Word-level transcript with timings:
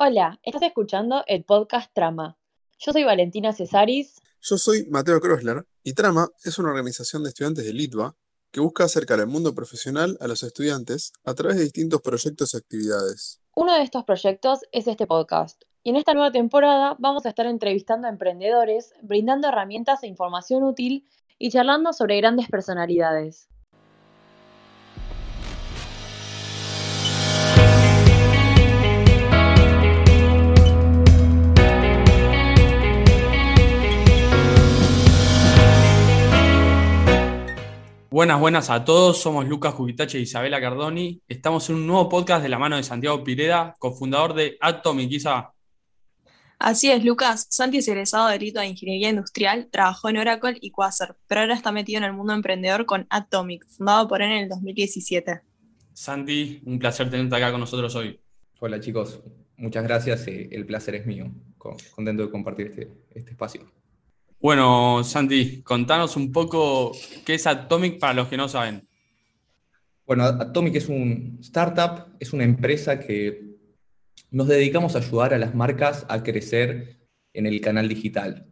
Hola, 0.00 0.38
estás 0.44 0.62
escuchando 0.62 1.24
el 1.26 1.42
podcast 1.42 1.92
Trama. 1.92 2.38
Yo 2.78 2.92
soy 2.92 3.02
Valentina 3.02 3.52
Cesaris. 3.52 4.22
Yo 4.40 4.56
soy 4.56 4.86
Mateo 4.88 5.20
Krosler 5.20 5.66
y 5.82 5.92
Trama 5.94 6.28
es 6.44 6.56
una 6.60 6.68
organización 6.68 7.24
de 7.24 7.30
estudiantes 7.30 7.64
de 7.64 7.72
Litva 7.72 8.14
que 8.52 8.60
busca 8.60 8.84
acercar 8.84 9.18
el 9.18 9.26
mundo 9.26 9.56
profesional 9.56 10.16
a 10.20 10.28
los 10.28 10.44
estudiantes 10.44 11.12
a 11.24 11.34
través 11.34 11.56
de 11.56 11.64
distintos 11.64 12.00
proyectos 12.00 12.54
y 12.54 12.58
actividades. 12.58 13.40
Uno 13.56 13.74
de 13.74 13.82
estos 13.82 14.04
proyectos 14.04 14.60
es 14.70 14.86
este 14.86 15.08
podcast. 15.08 15.64
Y 15.82 15.90
en 15.90 15.96
esta 15.96 16.14
nueva 16.14 16.30
temporada 16.30 16.94
vamos 17.00 17.26
a 17.26 17.30
estar 17.30 17.46
entrevistando 17.46 18.06
a 18.06 18.10
emprendedores, 18.10 18.92
brindando 19.02 19.48
herramientas 19.48 20.04
e 20.04 20.06
información 20.06 20.62
útil 20.62 21.08
y 21.40 21.50
charlando 21.50 21.92
sobre 21.92 22.18
grandes 22.18 22.48
personalidades. 22.48 23.48
Buenas, 38.10 38.40
buenas 38.40 38.70
a 38.70 38.84
todos. 38.84 39.20
Somos 39.20 39.46
Lucas 39.46 39.74
Jubitache 39.74 40.18
y 40.18 40.22
Isabela 40.22 40.60
Cardoni. 40.60 41.20
Estamos 41.28 41.68
en 41.68 41.76
un 41.76 41.86
nuevo 41.86 42.08
podcast 42.08 42.42
de 42.42 42.48
la 42.48 42.58
mano 42.58 42.76
de 42.76 42.82
Santiago 42.82 43.22
Pireda, 43.22 43.76
cofundador 43.78 44.32
de 44.34 44.56
Atomic. 44.60 45.10
Isa. 45.12 45.52
Así 46.58 46.90
es, 46.90 47.04
Lucas. 47.04 47.46
Santi 47.50 47.78
es 47.78 47.86
egresado 47.88 48.26
de 48.28 48.32
Delito 48.38 48.60
de 48.60 48.66
Ingeniería 48.66 49.10
Industrial, 49.10 49.68
trabajó 49.70 50.08
en 50.08 50.16
Oracle 50.16 50.58
y 50.60 50.70
Quasar, 50.70 51.16
pero 51.28 51.42
ahora 51.42 51.54
está 51.54 51.70
metido 51.70 51.98
en 51.98 52.04
el 52.04 52.14
mundo 52.14 52.32
emprendedor 52.32 52.84
con 52.86 53.06
Atomic, 53.10 53.66
fundado 53.68 54.08
por 54.08 54.22
él 54.22 54.32
en 54.32 54.38
el 54.44 54.48
2017. 54.48 55.40
Santi, 55.92 56.62
un 56.64 56.78
placer 56.78 57.10
tenerte 57.10 57.36
acá 57.36 57.50
con 57.52 57.60
nosotros 57.60 57.94
hoy. 57.94 58.18
Hola 58.58 58.80
chicos, 58.80 59.20
muchas 59.56 59.84
gracias. 59.84 60.26
eh, 60.26 60.48
El 60.50 60.66
placer 60.66 60.94
es 60.96 61.06
mío. 61.06 61.30
Contento 61.94 62.24
de 62.24 62.30
compartir 62.30 62.68
este, 62.68 62.88
este 63.14 63.32
espacio. 63.32 63.70
Bueno, 64.40 65.02
Santi, 65.02 65.62
contanos 65.62 66.16
un 66.16 66.30
poco 66.30 66.92
qué 67.26 67.34
es 67.34 67.46
Atomic 67.48 67.98
para 67.98 68.14
los 68.14 68.28
que 68.28 68.36
no 68.36 68.48
saben. 68.48 68.86
Bueno, 70.06 70.24
Atomic 70.24 70.76
es 70.76 70.88
un 70.88 71.38
startup, 71.40 72.14
es 72.20 72.32
una 72.32 72.44
empresa 72.44 73.00
que 73.00 73.56
nos 74.30 74.46
dedicamos 74.46 74.94
a 74.94 74.98
ayudar 74.98 75.34
a 75.34 75.38
las 75.38 75.56
marcas 75.56 76.06
a 76.08 76.22
crecer 76.22 77.00
en 77.32 77.46
el 77.46 77.60
canal 77.60 77.88
digital, 77.88 78.46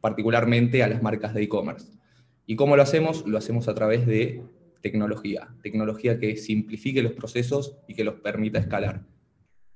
particularmente 0.00 0.84
a 0.84 0.88
las 0.88 1.02
marcas 1.02 1.34
de 1.34 1.42
e-commerce. 1.42 1.98
¿Y 2.46 2.54
cómo 2.54 2.76
lo 2.76 2.82
hacemos? 2.82 3.26
Lo 3.26 3.36
hacemos 3.36 3.66
a 3.66 3.74
través 3.74 4.06
de 4.06 4.44
tecnología, 4.82 5.52
tecnología 5.64 6.20
que 6.20 6.36
simplifique 6.36 7.02
los 7.02 7.12
procesos 7.12 7.76
y 7.88 7.94
que 7.94 8.04
los 8.04 8.20
permita 8.20 8.60
escalar. 8.60 9.04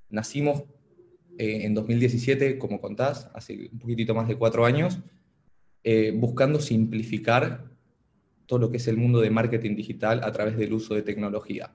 Nacimos 0.08 0.62
eh, 1.36 1.64
en 1.64 1.74
2017, 1.74 2.58
como 2.58 2.80
contás, 2.80 3.28
hace 3.34 3.70
un 3.72 3.80
poquitito 3.80 4.14
más 4.14 4.28
de 4.28 4.36
cuatro 4.36 4.64
años, 4.64 5.00
eh, 5.90 6.12
buscando 6.14 6.60
simplificar 6.60 7.64
todo 8.44 8.58
lo 8.58 8.70
que 8.70 8.76
es 8.76 8.88
el 8.88 8.98
mundo 8.98 9.20
de 9.20 9.30
marketing 9.30 9.74
digital 9.74 10.20
a 10.22 10.30
través 10.32 10.58
del 10.58 10.74
uso 10.74 10.94
de 10.94 11.00
tecnología. 11.00 11.72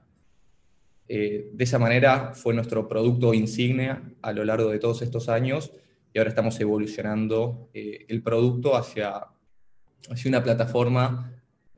Eh, 1.07 1.49
de 1.51 1.63
esa 1.63 1.79
manera 1.79 2.33
fue 2.35 2.53
nuestro 2.53 2.87
producto 2.87 3.33
insignia 3.33 4.03
a 4.21 4.31
lo 4.31 4.45
largo 4.45 4.69
de 4.69 4.77
todos 4.77 5.01
estos 5.01 5.29
años 5.29 5.71
y 6.13 6.19
ahora 6.19 6.29
estamos 6.29 6.59
evolucionando 6.59 7.69
eh, 7.73 8.05
el 8.07 8.21
producto 8.21 8.75
hacia, 8.75 9.09
hacia 10.11 10.29
una 10.29 10.43
plataforma 10.43 11.31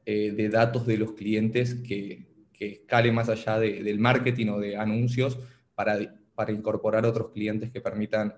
de 0.05 0.49
datos 0.49 0.85
de 0.85 0.97
los 0.97 1.13
clientes 1.13 1.75
que, 1.75 2.27
que 2.51 2.67
escale 2.73 3.11
más 3.13 3.29
allá 3.29 3.59
de- 3.59 3.81
del 3.81 3.97
marketing 3.97 4.47
o 4.49 4.59
de 4.59 4.75
anuncios 4.75 5.39
para, 5.73 5.97
para 6.35 6.51
incorporar 6.51 7.05
otros 7.05 7.31
clientes 7.31 7.71
que 7.71 7.79
permitan 7.79 8.33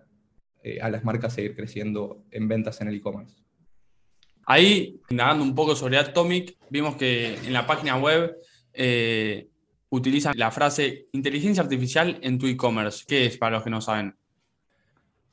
a 0.82 0.90
las 0.90 1.04
marcas 1.04 1.34
seguir 1.34 1.56
creciendo 1.56 2.24
en 2.32 2.48
ventas 2.48 2.80
en 2.82 2.90
el 2.90 2.96
e-commerce. 2.96 3.47
Ahí, 4.50 5.02
indagando 5.10 5.44
un 5.44 5.54
poco 5.54 5.76
sobre 5.76 5.98
Atomic, 5.98 6.56
vimos 6.70 6.96
que 6.96 7.36
en 7.36 7.52
la 7.52 7.68
página 7.68 7.98
web 7.98 8.38
eh, 8.72 9.50
utilizan 9.90 10.34
la 10.38 10.52
frase 10.52 11.08
inteligencia 11.12 11.62
artificial 11.62 12.18
en 12.22 12.40
tu 12.40 12.48
e-commerce. 12.48 13.04
¿Qué 13.06 13.26
es 13.26 13.38
para 13.38 13.58
los 13.58 13.64
que 13.66 13.70
no 13.70 13.82
saben? 13.82 14.16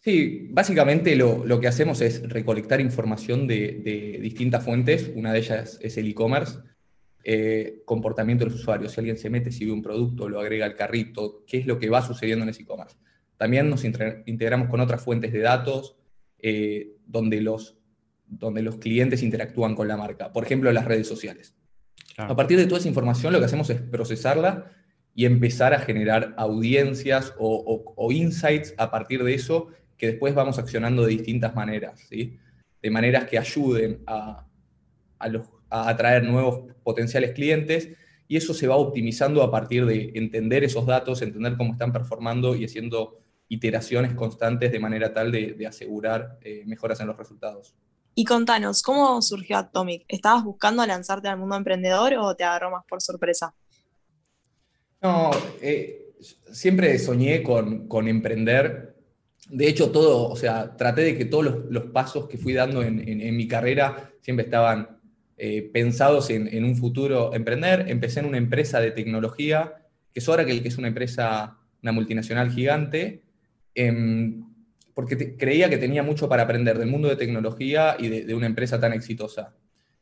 Sí, 0.01 0.49
básicamente 0.51 1.15
lo, 1.15 1.47
lo 1.47 1.61
que 1.61 1.69
hacemos 1.69 2.01
es 2.01 2.29
recolectar 2.29 2.81
información 2.81 3.47
de, 3.47 3.81
de 3.85 4.19
distintas 4.21 4.65
fuentes. 4.65 5.13
Una 5.15 5.33
de 5.33 5.39
ellas 5.39 5.79
es 5.81 5.97
el 5.97 6.09
e-commerce, 6.09 6.59
eh, 7.23 7.83
comportamiento 7.85 8.45
de 8.45 8.51
los 8.51 8.61
usuarios. 8.61 8.93
Si 8.93 9.01
alguien 9.01 9.17
se 9.17 9.31
mete, 9.31 9.53
si 9.53 9.65
ve 9.65 9.71
un 9.71 9.81
producto, 9.81 10.29
lo 10.29 10.41
agrega 10.41 10.67
al 10.67 10.75
carrito, 10.75 11.45
qué 11.47 11.59
es 11.59 11.67
lo 11.67 11.79
que 11.79 11.89
va 11.89 12.03
sucediendo 12.03 12.43
en 12.43 12.49
ese 12.49 12.63
e-commerce. 12.63 12.97
También 13.37 13.71
nos 13.71 13.85
integramos 13.85 14.69
con 14.69 14.81
otras 14.81 15.03
fuentes 15.03 15.33
de 15.33 15.39
datos 15.39 15.97
eh, 16.41 16.97
donde, 17.07 17.41
los, 17.41 17.74
donde 18.27 18.63
los 18.63 18.77
clientes 18.77 19.23
interactúan 19.23 19.75
con 19.75 19.89
la 19.89 19.97
marca. 19.97 20.33
Por 20.33 20.45
ejemplo, 20.45 20.71
las 20.73 20.85
redes 20.85 21.07
sociales. 21.07 21.55
A 22.17 22.37
partir 22.37 22.59
de 22.59 22.67
toda 22.67 22.79
esa 22.79 22.89
información 22.89 23.33
lo 23.33 23.39
que 23.41 23.47
hacemos 23.47 23.69
es 23.71 23.81
procesarla 23.81 24.71
y 25.15 25.25
empezar 25.27 25.75
a 25.75 25.79
generar 25.81 26.35
audiencias 26.37 27.35
o, 27.39 27.55
o- 27.57 27.95
o 27.97 28.13
insights 28.13 28.75
a 28.79 28.91
partir 28.91 29.23
de 29.25 29.35
eso 29.35 29.69
que 29.97 30.09
después 30.09 30.35
vamos 30.35 30.59
accionando 30.59 31.03
de 31.03 31.11
distintas 31.11 31.55
maneras, 31.55 32.01
¿sí? 32.09 32.39
De 32.83 32.91
maneras 32.91 33.25
que 33.27 33.39
ayuden 33.39 34.03
a, 34.07 34.47
a 35.19 35.29
los- 35.29 35.49
a 35.71 35.89
atraer 35.89 36.25
nuevos 36.25 36.73
potenciales 36.83 37.33
clientes 37.33 37.91
y 38.29 38.37
eso 38.37 38.55
se 38.55 38.67
va 38.67 38.77
optimizando 38.77 39.43
a 39.43 39.51
partir 39.51 39.85
de 39.87 40.13
entender 40.15 40.65
esos 40.65 40.87
datos, 40.87 41.21
entender 41.23 41.57
cómo 41.57 41.73
están 41.73 41.93
performando 41.93 42.55
y 42.57 42.65
haciendo 42.65 43.19
iteraciones 43.49 44.15
constantes 44.15 44.73
de 44.73 44.81
manera 44.81 45.13
tal 45.13 45.31
de, 45.31 45.53
de 45.55 45.67
asegurar 45.67 46.39
eh, 46.43 46.63
mejoras 46.67 47.01
en 47.01 47.07
los 47.09 47.17
resultados. 47.17 47.75
Y 48.17 48.25
contanos, 48.25 48.83
¿cómo 48.83 49.23
surgió 49.23 49.57
Atomic? 49.59 50.05
¿Estabas 50.09 50.43
buscando 50.45 50.85
lanzarte 50.85 51.29
al 51.29 51.39
mundo 51.39 51.55
emprendedor 51.57 52.15
o 52.15 52.35
te 52.35 52.43
agarró 52.45 52.71
más 52.73 52.85
por 52.89 53.01
sorpresa? 53.01 53.55
No, 55.03 55.31
eh, 55.61 56.15
siempre 56.53 56.99
soñé 56.99 57.43
con, 57.43 57.89
con 57.89 58.09
emprender. 58.09 58.95
De 59.49 59.69
hecho, 59.69 59.91
todo, 59.93 60.29
o 60.31 60.37
sea, 60.37 60.77
traté 60.77 61.03
de 61.03 61.19
que 61.19 61.27
todos 61.27 61.65
los, 61.71 61.85
pasos 61.87 62.29
que 62.29 62.39
fui 62.39 62.55
dando 62.55 62.83
en, 62.83 63.07
en- 63.07 63.21
en 63.21 63.37
mi 63.37 63.47
carrera 63.47 64.11
siempre 64.23 64.45
estaban 64.47 64.99
eh, 65.37 65.71
pensados 65.73 66.31
en, 66.31 66.49
en 66.49 66.65
un 66.65 66.77
futuro 66.77 67.35
emprender. 67.35 67.87
Empecé 67.89 68.21
en 68.21 68.27
una 68.27 68.39
empresa 68.39 68.81
de 68.81 68.93
tecnología, 68.93 69.75
que 70.13 70.21
es 70.21 70.29
Oracle, 70.29 70.63
que 70.63 70.69
es 70.69 70.79
una 70.79 70.89
empresa, 70.89 71.59
una 71.83 71.93
multinacional 71.93 72.51
gigante, 72.51 73.23
em, 73.75 74.45
porque 74.95 75.17
te- 75.17 75.37
creía 75.37 75.69
que 75.69 75.79
tenía 75.79 76.03
mucho 76.03 76.29
para 76.29 76.45
aprender 76.45 76.79
del 76.79 76.89
mundo 76.89 77.09
de 77.09 77.17
tecnología 77.17 77.97
y 77.99 78.09
de, 78.09 78.25
de 78.25 78.35
una 78.35 78.47
empresa 78.47 78.81
tan 78.81 78.93
exitosa. 78.93 79.55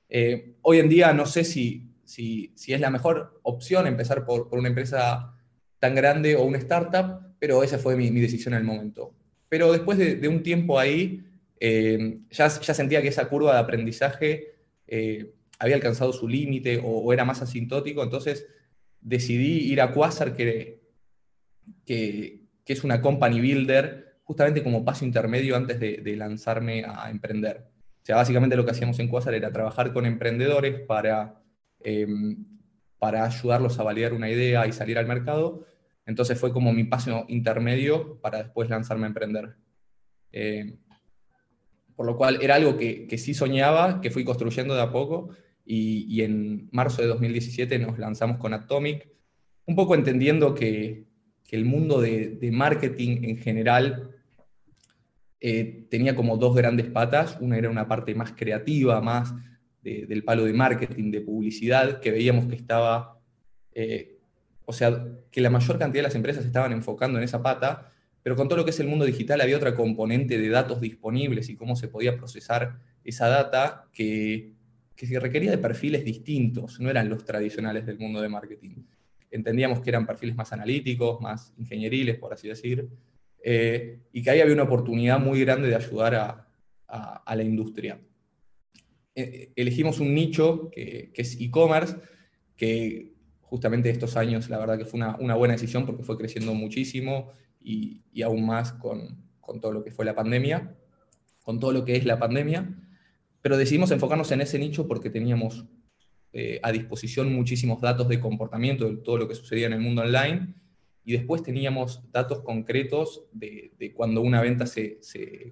Eh, 0.08 0.54
hoy 0.62 0.78
en 0.78 0.88
día 0.88 1.12
no 1.14 1.26
sé 1.26 1.44
si, 1.44 1.88
si, 2.04 2.52
si 2.54 2.72
es 2.74 2.80
la 2.80 2.90
mejor 2.90 3.40
opción 3.42 3.86
empezar 3.86 4.24
por, 4.24 4.48
por 4.48 4.58
una 4.58 4.68
empresa 4.68 5.34
tan 5.78 5.94
grande 5.94 6.36
o 6.36 6.44
una 6.44 6.58
startup, 6.58 7.34
pero 7.38 7.62
esa 7.62 7.78
fue 7.78 7.96
mi, 7.96 8.10
mi 8.10 8.20
decisión 8.20 8.54
en 8.54 8.60
el 8.60 8.66
momento. 8.66 9.14
Pero 9.48 9.72
después 9.72 9.98
de, 9.98 10.16
de 10.16 10.28
un 10.28 10.42
tiempo 10.42 10.78
ahí, 10.78 11.24
eh, 11.58 12.18
ya, 12.30 12.48
ya 12.48 12.74
sentía 12.74 13.02
que 13.02 13.08
esa 13.08 13.28
curva 13.28 13.54
de 13.54 13.60
aprendizaje 13.60 14.54
eh, 14.86 15.32
había 15.58 15.76
alcanzado 15.76 16.12
su 16.12 16.28
límite 16.28 16.78
o, 16.78 16.88
o 16.88 17.12
era 17.12 17.24
más 17.24 17.40
asintótico, 17.42 18.02
entonces 18.02 18.46
decidí 19.00 19.72
ir 19.72 19.80
a 19.80 19.92
Quasar, 19.92 20.34
que, 20.36 20.82
que, 21.84 22.42
que 22.64 22.72
es 22.72 22.84
una 22.84 23.00
company 23.00 23.40
builder, 23.40 24.11
justamente 24.24 24.62
como 24.62 24.84
paso 24.84 25.04
intermedio 25.04 25.56
antes 25.56 25.78
de, 25.80 25.98
de 25.98 26.16
lanzarme 26.16 26.84
a 26.86 27.10
emprender. 27.10 27.72
O 28.02 28.04
sea, 28.04 28.16
básicamente 28.16 28.56
lo 28.56 28.64
que 28.64 28.72
hacíamos 28.72 28.98
en 28.98 29.08
Quasar 29.08 29.34
era 29.34 29.52
trabajar 29.52 29.92
con 29.92 30.06
emprendedores 30.06 30.80
para, 30.80 31.40
eh, 31.80 32.06
para 32.98 33.24
ayudarlos 33.24 33.78
a 33.78 33.84
validar 33.84 34.12
una 34.12 34.28
idea 34.28 34.66
y 34.66 34.72
salir 34.72 34.98
al 34.98 35.06
mercado. 35.06 35.66
Entonces 36.04 36.38
fue 36.38 36.52
como 36.52 36.72
mi 36.72 36.82
paso 36.82 37.24
intermedio 37.28 38.20
para 38.20 38.42
después 38.42 38.68
lanzarme 38.68 39.04
a 39.04 39.08
emprender. 39.08 39.54
Eh, 40.32 40.78
por 41.94 42.06
lo 42.06 42.16
cual 42.16 42.40
era 42.42 42.56
algo 42.56 42.76
que, 42.76 43.06
que 43.06 43.18
sí 43.18 43.34
soñaba, 43.34 44.00
que 44.00 44.10
fui 44.10 44.24
construyendo 44.24 44.74
de 44.74 44.82
a 44.82 44.90
poco, 44.90 45.28
y, 45.64 46.06
y 46.12 46.22
en 46.22 46.68
marzo 46.72 47.02
de 47.02 47.08
2017 47.08 47.78
nos 47.78 48.00
lanzamos 48.00 48.38
con 48.38 48.52
Atomic, 48.52 49.08
un 49.66 49.76
poco 49.76 49.94
entendiendo 49.94 50.56
que, 50.56 51.06
que 51.44 51.54
el 51.54 51.64
mundo 51.64 52.00
de, 52.00 52.30
de 52.30 52.50
marketing 52.50 53.22
en 53.22 53.36
general 53.36 54.11
eh, 55.44 55.86
tenía 55.90 56.14
como 56.14 56.36
dos 56.36 56.54
grandes 56.54 56.86
patas. 56.86 57.36
Una 57.40 57.58
era 57.58 57.68
una 57.68 57.88
parte 57.88 58.14
más 58.14 58.32
creativa, 58.32 59.00
más 59.00 59.34
de- 59.82 60.06
del 60.06 60.22
palo 60.22 60.44
de 60.44 60.52
marketing, 60.52 61.10
de 61.10 61.20
publicidad, 61.20 62.00
que 62.00 62.12
veíamos 62.12 62.46
que 62.46 62.54
estaba, 62.54 63.18
eh, 63.74 64.18
o 64.64 64.72
sea, 64.72 65.04
que 65.32 65.40
la 65.40 65.50
mayor 65.50 65.78
cantidad 65.80 65.98
de 66.02 66.08
las 66.08 66.14
empresas 66.14 66.46
estaban 66.46 66.70
enfocando 66.72 67.18
en 67.18 67.24
esa 67.24 67.42
pata, 67.42 67.90
pero 68.22 68.36
con 68.36 68.46
todo 68.46 68.58
lo 68.58 68.64
que 68.64 68.70
es 68.70 68.78
el 68.78 68.86
mundo 68.86 69.04
digital 69.04 69.40
había 69.40 69.56
otra 69.56 69.74
componente 69.74 70.38
de 70.38 70.48
datos 70.48 70.80
disponibles 70.80 71.48
y 71.48 71.56
cómo 71.56 71.74
se 71.74 71.88
podía 71.88 72.16
procesar 72.16 72.78
esa 73.02 73.26
data 73.28 73.88
que, 73.92 74.52
que 74.94 75.06
se 75.08 75.18
requería 75.18 75.50
de 75.50 75.58
perfiles 75.58 76.04
distintos, 76.04 76.78
no 76.78 76.88
eran 76.88 77.08
los 77.08 77.24
tradicionales 77.24 77.84
del 77.84 77.98
mundo 77.98 78.20
de 78.20 78.28
marketing. 78.28 78.76
Entendíamos 79.28 79.80
que 79.80 79.90
eran 79.90 80.06
perfiles 80.06 80.36
más 80.36 80.52
analíticos, 80.52 81.20
más 81.20 81.52
ingenieriles, 81.58 82.16
por 82.18 82.32
así 82.32 82.46
decir, 82.46 82.86
eh, 83.42 84.02
y 84.12 84.22
que 84.22 84.30
ahí 84.30 84.40
había 84.40 84.54
una 84.54 84.62
oportunidad 84.64 85.18
muy 85.18 85.40
grande 85.40 85.68
de 85.68 85.74
ayudar 85.74 86.14
a, 86.14 86.48
la 87.34 87.42
industria. 87.42 87.98
Eh, 89.14 89.52
elegimos 89.56 89.98
un 89.98 90.14
nicho 90.14 90.70
que, 90.70 91.10
es 91.14 91.40
e-commerce, 91.40 91.96
que 92.54 93.14
justamente 93.40 93.88
estos 93.88 94.16
años 94.16 94.50
la 94.50 94.58
verdad 94.58 94.76
que 94.76 94.84
fue 94.84 95.00
una, 95.00 95.34
buena 95.34 95.54
decisión 95.54 95.86
porque 95.86 96.02
fue 96.02 96.18
creciendo 96.18 96.52
muchísimo 96.52 97.32
y, 97.60 98.02
aún 98.22 98.44
más 98.44 98.72
con, 98.74 99.24
con 99.40 99.60
todo 99.60 99.72
lo 99.72 99.82
que 99.82 99.90
fue 99.90 100.04
la 100.04 100.14
pandemia, 100.14 100.76
con 101.42 101.58
todo 101.58 101.72
lo 101.72 101.84
que 101.84 101.96
es 101.96 102.04
la 102.04 102.18
pandemia, 102.18 102.76
pero 103.40 103.56
decidimos 103.56 103.90
enfocarnos 103.90 104.30
en 104.32 104.42
ese 104.42 104.58
nicho 104.58 104.86
porque 104.86 105.08
teníamos 105.08 105.64
eh, 106.34 106.60
a 106.62 106.72
disposición 106.72 107.32
muchísimos 107.34 107.80
datos 107.80 108.08
de 108.08 108.20
comportamiento 108.20 108.88
de 108.88 108.96
todo 108.98 109.18
lo 109.18 109.28
que 109.28 109.34
sucedía 109.34 109.66
en 109.66 109.74
el 109.74 109.80
mundo 109.80 110.02
online 110.02 110.54
y 111.04 111.12
después 111.12 111.42
teníamos 111.42 112.02
datos 112.10 112.40
concretos 112.42 113.24
de, 113.32 113.92
cuando 113.94 114.20
una 114.20 114.40
venta 114.40 114.66
se, 114.66 115.00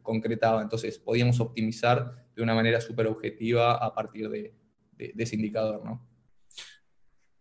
concretaba. 0.02 0.62
Entonces 0.62 0.99
podíamos 0.99 1.41
optimizar 1.41 2.26
de 2.35 2.43
una 2.43 2.55
manera 2.55 2.81
súper 2.81 3.06
objetiva 3.06 3.75
a 3.75 3.94
partir 3.94 4.29
de, 4.29 4.55
ese 4.97 5.37
indicador. 5.37 5.85
¿no? 5.85 6.06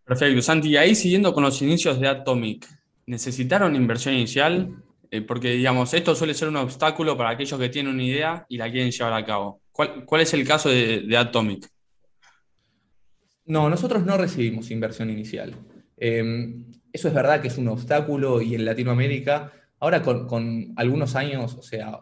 Perfecto, 0.04 0.42
Santi. 0.42 0.70
Y 0.70 0.76
ahí 0.76 0.94
siguiendo 0.94 1.32
con 1.32 1.44
los 1.44 1.60
inicios 1.62 2.00
de 2.00 2.08
Atomic, 2.08 2.66
¿necesitaron 3.06 3.76
inversión 3.76 4.14
inicial? 4.14 4.82
Eh, 5.10 5.22
porque, 5.22 5.50
digamos, 5.50 5.92
esto 5.94 6.14
suele 6.14 6.34
ser 6.34 6.48
un 6.48 6.56
obstáculo 6.56 7.16
para 7.16 7.30
aquellos 7.30 7.58
que 7.58 7.68
tienen 7.68 7.94
una 7.94 8.02
idea 8.02 8.46
y 8.48 8.56
la 8.56 8.70
quieren 8.70 8.90
llevar 8.90 9.12
a 9.12 9.24
cabo. 9.24 9.60
¿Cuál, 9.72 10.20
es 10.20 10.34
el 10.34 10.46
caso 10.46 10.68
de 10.68 11.16
Atomic? 11.16 11.68
No, 13.50 13.68
nosotros 13.68 14.04
no 14.04 14.16
recibimos 14.16 14.70
inversión 14.70 15.10
inicial. 15.10 15.54
Em, 15.96 16.64
eso 16.92 17.08
es 17.08 17.14
verdad 17.14 17.40
que 17.40 17.48
es 17.48 17.58
un 17.58 17.68
obstáculo 17.68 18.40
y 18.40 18.54
en 18.54 18.64
Latinoamérica, 18.64 19.52
ahora 19.78 20.02
con, 20.02 20.72
algunos 20.76 21.16
años, 21.16 21.54
o 21.54 21.62
sea, 21.62 22.00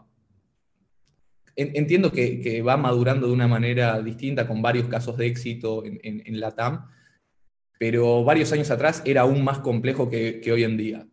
entiendo 1.55 2.11
que, 2.11 2.61
va 2.61 2.77
madurando 2.77 3.27
de 3.27 3.33
una 3.33 3.47
manera 3.47 4.01
distinta 4.01 4.47
con 4.47 4.61
varios 4.61 4.87
casos 4.87 5.17
de 5.17 5.27
éxito 5.27 5.83
en, 5.85 6.39
la 6.39 6.51
TAM, 6.51 6.87
pero 7.77 8.23
varios 8.23 8.51
años 8.51 8.71
atrás 8.71 9.01
era 9.05 9.21
aún 9.21 9.43
más 9.43 9.59
complejo 9.59 10.09
que, 10.09 10.41
hoy 10.51 10.63
en 10.63 10.77
día. 10.77 11.07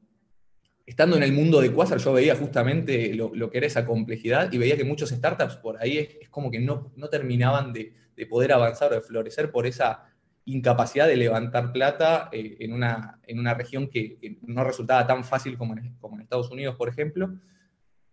Estando 0.85 1.17
en 1.17 1.25
el 1.25 1.33
mundo 1.33 1.61
de 1.61 1.73
Quasar, 1.73 1.99
yo 1.99 2.13
veía 2.13 2.37
justamente 2.37 3.13
lo, 3.15 3.51
que 3.51 3.59
era 3.59 3.67
esa 3.67 3.85
complejidad 3.85 4.53
y 4.53 4.59
veía 4.59 4.77
que 4.77 4.85
muchos 4.85 5.11
startups 5.11 5.57
por 5.57 5.83
ahí 5.83 5.99
es, 5.99 6.29
como 6.31 6.51
que 6.51 6.61
no, 6.61 6.93
terminaban 7.11 7.73
de, 7.73 7.93
de 8.17 8.27
poder 8.27 8.53
avanzar 8.53 8.93
o 8.93 8.95
de 8.95 9.01
florecer 9.01 9.51
por 9.51 9.67
esa 9.67 10.16
incapacidad 10.47 11.09
de 11.09 11.17
levantar 11.17 11.73
plata 11.73 12.29
eh, 12.33 12.57
en, 12.61 12.73
una, 12.73 13.21
en, 13.27 13.39
una, 13.39 13.53
región 13.53 13.89
que, 13.89 14.39
no 14.43 14.65
resultaba 14.65 15.07
tan 15.07 15.25
fácil 15.25 15.59
como 15.59 15.77
en, 15.77 15.95
como 15.97 16.17
en, 16.17 16.23
Estados 16.23 16.51
Unidos, 16.51 16.77
por 16.77 16.89
ejemplo. 16.89 17.37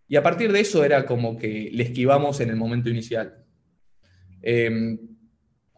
Y 0.08 0.16
a 0.16 0.22
partir 0.22 0.52
de 0.52 0.60
eso 0.60 0.84
era 0.84 1.06
como 1.06 1.38
que 1.38 1.70
le 1.72 1.84
esquivamos 1.84 2.40
en 2.40 2.50
el 2.50 2.56
momento 2.56 2.90
inicial. 2.90 3.44
Em, 4.42 4.98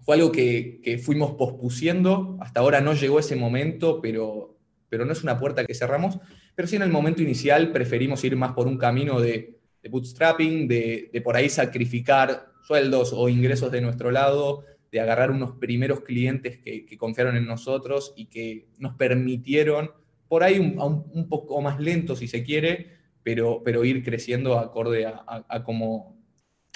fue 0.01 0.17
algo 0.17 0.33
que, 0.33 0.81
que, 0.83 0.99
fuimos 0.99 1.33
pospusiendo, 1.33 2.39
hasta 2.41 2.61
ahora 2.61 2.81
no 2.81 2.95
llegó 2.95 3.21
ese 3.21 3.37
momento, 3.37 4.01
pero, 4.01 4.59
pero 4.89 5.05
no 5.05 5.13
es 5.13 5.23
una 5.23 5.39
puerta 5.39 5.65
que 5.65 5.75
cerramos, 5.75 6.19
pero 6.55 6.67
sí 6.67 6.77
en 6.77 6.83
el 6.83 6.91
momento 6.91 7.23
inicial 7.23 7.71
preferimos 7.71 8.25
ir 8.25 8.35
más 8.35 8.53
por 8.53 8.67
un 8.67 8.79
camino 8.79 9.21
de, 9.21 9.59
de 9.83 9.89
bootstrapping, 9.89 10.67
de, 10.67 11.11
de 11.13 11.21
por 11.21 11.37
ahí 11.37 11.51
sacrificar 11.51 12.53
sueldos 12.63 13.13
o 13.15 13.29
ingresos 13.29 13.71
de 13.71 13.81
nuestro 13.81 14.11
lado, 14.11 14.65
de 14.91 15.01
agarrar 15.01 15.31
unos 15.31 15.53
primeros 15.53 16.01
clientes 16.01 16.59
que, 16.59 16.87
confiaron 16.99 17.37
en 17.37 17.47
nosotros 17.47 18.15
y 18.17 18.27
que 18.27 18.69
nos 18.79 18.95
permitieron, 18.95 19.91
por 20.29 20.43
ahí 20.43 20.59
un, 20.59 21.29
poco 21.29 21.61
más 21.61 21.81
lento 21.81 22.17
si 22.17 22.29
se 22.29 22.43
quiere, 22.43 22.97
pero, 23.23 23.63
pero 23.65 23.85
ir 23.85 24.03
creciendo 24.05 24.59
acorde 24.59 25.07
a, 25.07 25.65
como, 25.65 26.17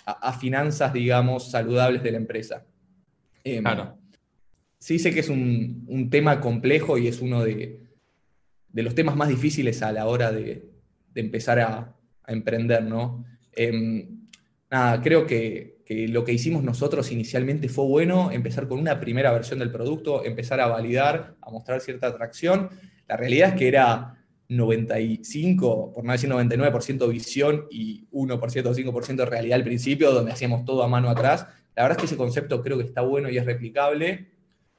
a, 0.05 0.33
finanzas, 0.33 0.93
digamos, 0.93 1.51
saludables 1.51 2.03
de 2.03 2.11
la 2.11 2.19
empresa. 2.19 2.67
Em, 3.45 3.62
claro. 3.62 3.97
Sí 4.79 4.99
sé 4.99 5.12
que 5.12 5.21
es 5.21 5.29
un, 5.29 6.09
tema 6.11 6.41
complejo 6.41 6.99
y 6.99 7.07
es 7.07 7.21
uno 7.21 7.45
de, 7.45 7.81
los 8.73 8.95
temas 8.95 9.17
más 9.17 9.29
difíciles 9.29 9.83
a 9.83 9.93
la 9.93 10.07
hora 10.07 10.33
de, 10.33 10.69
empezar 11.15 11.61
a, 11.61 11.97
emprender, 12.27 12.85
¿no? 12.85 13.25
Em, 13.53 14.20
nada, 14.71 15.03
creo 15.03 15.27
que 15.27 15.81
lo 16.09 16.25
que 16.25 16.33
hicimos 16.33 16.63
nosotros 16.63 17.11
inicialmente 17.11 17.69
fue 17.69 17.85
bueno, 17.85 18.31
empezar 18.31 18.69
con 18.69 18.79
una 18.79 19.01
primera 19.01 19.33
versión 19.33 19.59
del 19.59 19.73
producto, 19.73 20.25
empezar 20.25 20.61
a 20.61 20.69
validar, 20.69 21.35
a 21.41 21.51
mostrar 21.51 21.81
cierta 21.81 22.07
atracción. 22.07 22.71
La 23.09 23.17
realidad 23.17 23.51
es 23.51 23.55
que 23.57 23.69
era 23.69 24.17
95, 24.51 25.93
por 25.93 26.05
no 26.05 26.13
decir 26.13 26.31
99% 26.31 27.09
visión 27.09 27.67
y 27.71 28.07
1% 28.13 28.67
o 28.67 28.75
5% 28.75 29.27
realidad 29.27 29.57
al 29.57 29.65
principio, 29.65 30.13
donde 30.13 30.33
hacíamos 30.33 30.65
todo 30.65 30.83
a 30.83 30.89
mano 30.89 31.11
atrás. 31.11 31.47
La 31.75 31.85
verdad 31.85 31.99
es 31.99 32.03
que 32.03 32.07
ese 32.07 32.17
concepto 32.17 32.63
creo 32.63 32.79
que 32.79 32.85
está 32.85 33.01
bueno 33.01 33.29
y 33.29 33.39
es 33.39 33.45
replicable. 33.45 34.29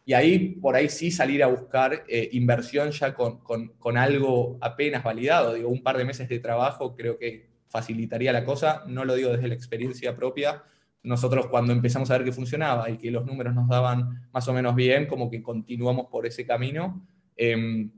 Y 0.06 0.14
ahí, 0.14 0.40
por 0.62 0.76
ahí 0.76 0.90
sí 0.90 1.12
salir 1.12 1.44
a 1.44 1.48
buscar 1.48 2.04
eh, 2.08 2.30
inversión 2.34 2.92
ya 2.92 3.14
con, 3.14 3.40
con, 3.40 3.98
algo 3.98 4.58
apenas 4.62 5.04
validado. 5.04 5.54
Digo, 5.54 5.70
un 5.70 5.84
par 5.84 5.98
de 5.98 6.06
meses 6.06 6.28
de 6.28 6.40
trabajo 6.40 6.96
creo 6.96 7.18
que 7.18 7.51
facilitaría 7.72 8.32
la 8.34 8.46
cosa. 8.46 8.84
No 8.88 9.06
lo 9.06 9.16
digo 9.16 9.32
desde 9.32 9.48
la 9.48 9.56
experiencia 9.56 10.16
propia, 10.16 10.64
nosotros 11.04 11.48
cuando 11.48 11.74
empezamos 11.74 12.12
a 12.12 12.18
ver 12.18 12.26
que 12.26 12.32
funcionaba 12.32 12.90
y 12.90 12.98
que 12.98 13.10
los 13.10 13.26
números 13.26 13.56
nos 13.56 13.68
daban 13.68 14.28
más 14.32 14.48
o 14.48 14.54
menos 14.54 14.76
bien, 14.76 15.08
como 15.08 15.30
que 15.30 15.42
continuamos 15.42 16.08
por 16.08 16.26
ese 16.26 16.46
camino, 16.46 17.08
em, 17.36 17.90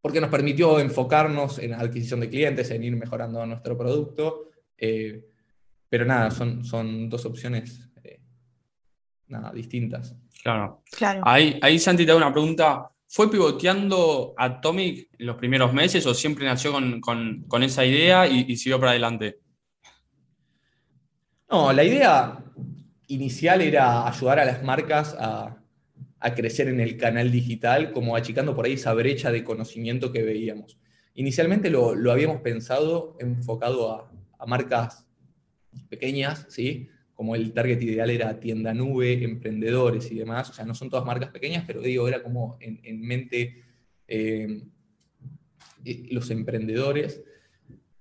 porque 0.00 0.20
nos 0.20 0.30
permitió 0.30 0.80
enfocarnos 0.80 1.58
en 1.58 1.72
la 1.72 1.80
adquisición 1.80 2.20
de 2.20 2.30
clientes, 2.30 2.70
en 2.70 2.84
ir 2.84 2.96
mejorando 2.96 3.44
nuestro 3.44 3.76
producto, 3.76 4.48
eh, 4.78 5.26
pero 5.88 6.06
nada, 6.06 6.30
son, 6.30 6.64
son 6.64 7.10
dos 7.10 7.26
opciones 7.26 7.90
eh, 8.02 8.20
nada, 9.26 9.52
distintas. 9.52 10.16
Claro. 10.42 10.82
claro. 10.90 11.20
Ahí, 11.24 11.58
ahí 11.60 11.78
Santi 11.78 12.06
te 12.06 12.12
da 12.12 12.16
una 12.16 12.32
pregunta. 12.32 12.90
¿Fue 13.12 13.28
pivoteando 13.28 14.34
Atomic 14.36 15.08
en 15.18 15.26
los 15.26 15.36
primeros 15.36 15.72
meses 15.72 16.06
o 16.06 16.14
siempre 16.14 16.44
nació 16.44 16.72
con, 16.72 17.62
esa 17.62 17.84
idea 17.84 18.28
y, 18.28 18.46
y 18.48 18.56
siguió 18.56 18.78
para 18.78 18.92
adelante? 18.92 19.40
No, 21.50 21.72
la 21.72 21.82
idea 21.82 22.44
inicial 23.08 23.60
era 23.60 24.06
ayudar 24.06 24.38
a 24.38 24.44
las 24.44 24.62
marcas 24.62 25.16
a, 25.18 25.56
crecer 26.36 26.68
en 26.68 26.80
el 26.80 26.96
canal 26.96 27.32
digital, 27.32 27.92
como 27.92 28.14
achicando 28.14 28.54
por 28.54 28.66
ahí 28.66 28.74
esa 28.74 28.92
brecha 28.92 29.32
de 29.32 29.42
conocimiento 29.42 30.12
que 30.12 30.22
veíamos. 30.22 30.78
Inicialmente 31.14 31.70
lo, 31.70 31.92
habíamos 32.12 32.42
pensado 32.42 33.16
enfocado 33.18 33.92
a, 34.38 34.46
marcas 34.46 35.06
pequeñas, 35.88 36.46
¿sí? 36.48 36.88
Como 37.20 37.34
el 37.34 37.52
target 37.52 37.82
ideal 37.82 38.08
era 38.08 38.40
tienda 38.40 38.72
nube, 38.72 39.22
emprendedores 39.22 40.10
y 40.10 40.14
demás. 40.14 40.48
O 40.48 40.54
sea, 40.54 40.64
no 40.64 40.74
son 40.74 40.88
todas 40.88 41.04
marcas 41.04 41.28
pequeñas, 41.28 41.64
pero 41.66 41.82
digo, 41.82 42.08
era 42.08 42.22
como 42.22 42.56
en, 42.60 43.02
mente 43.02 43.62
eh, 44.08 44.62
los 46.12 46.30
emprendedores. 46.30 47.22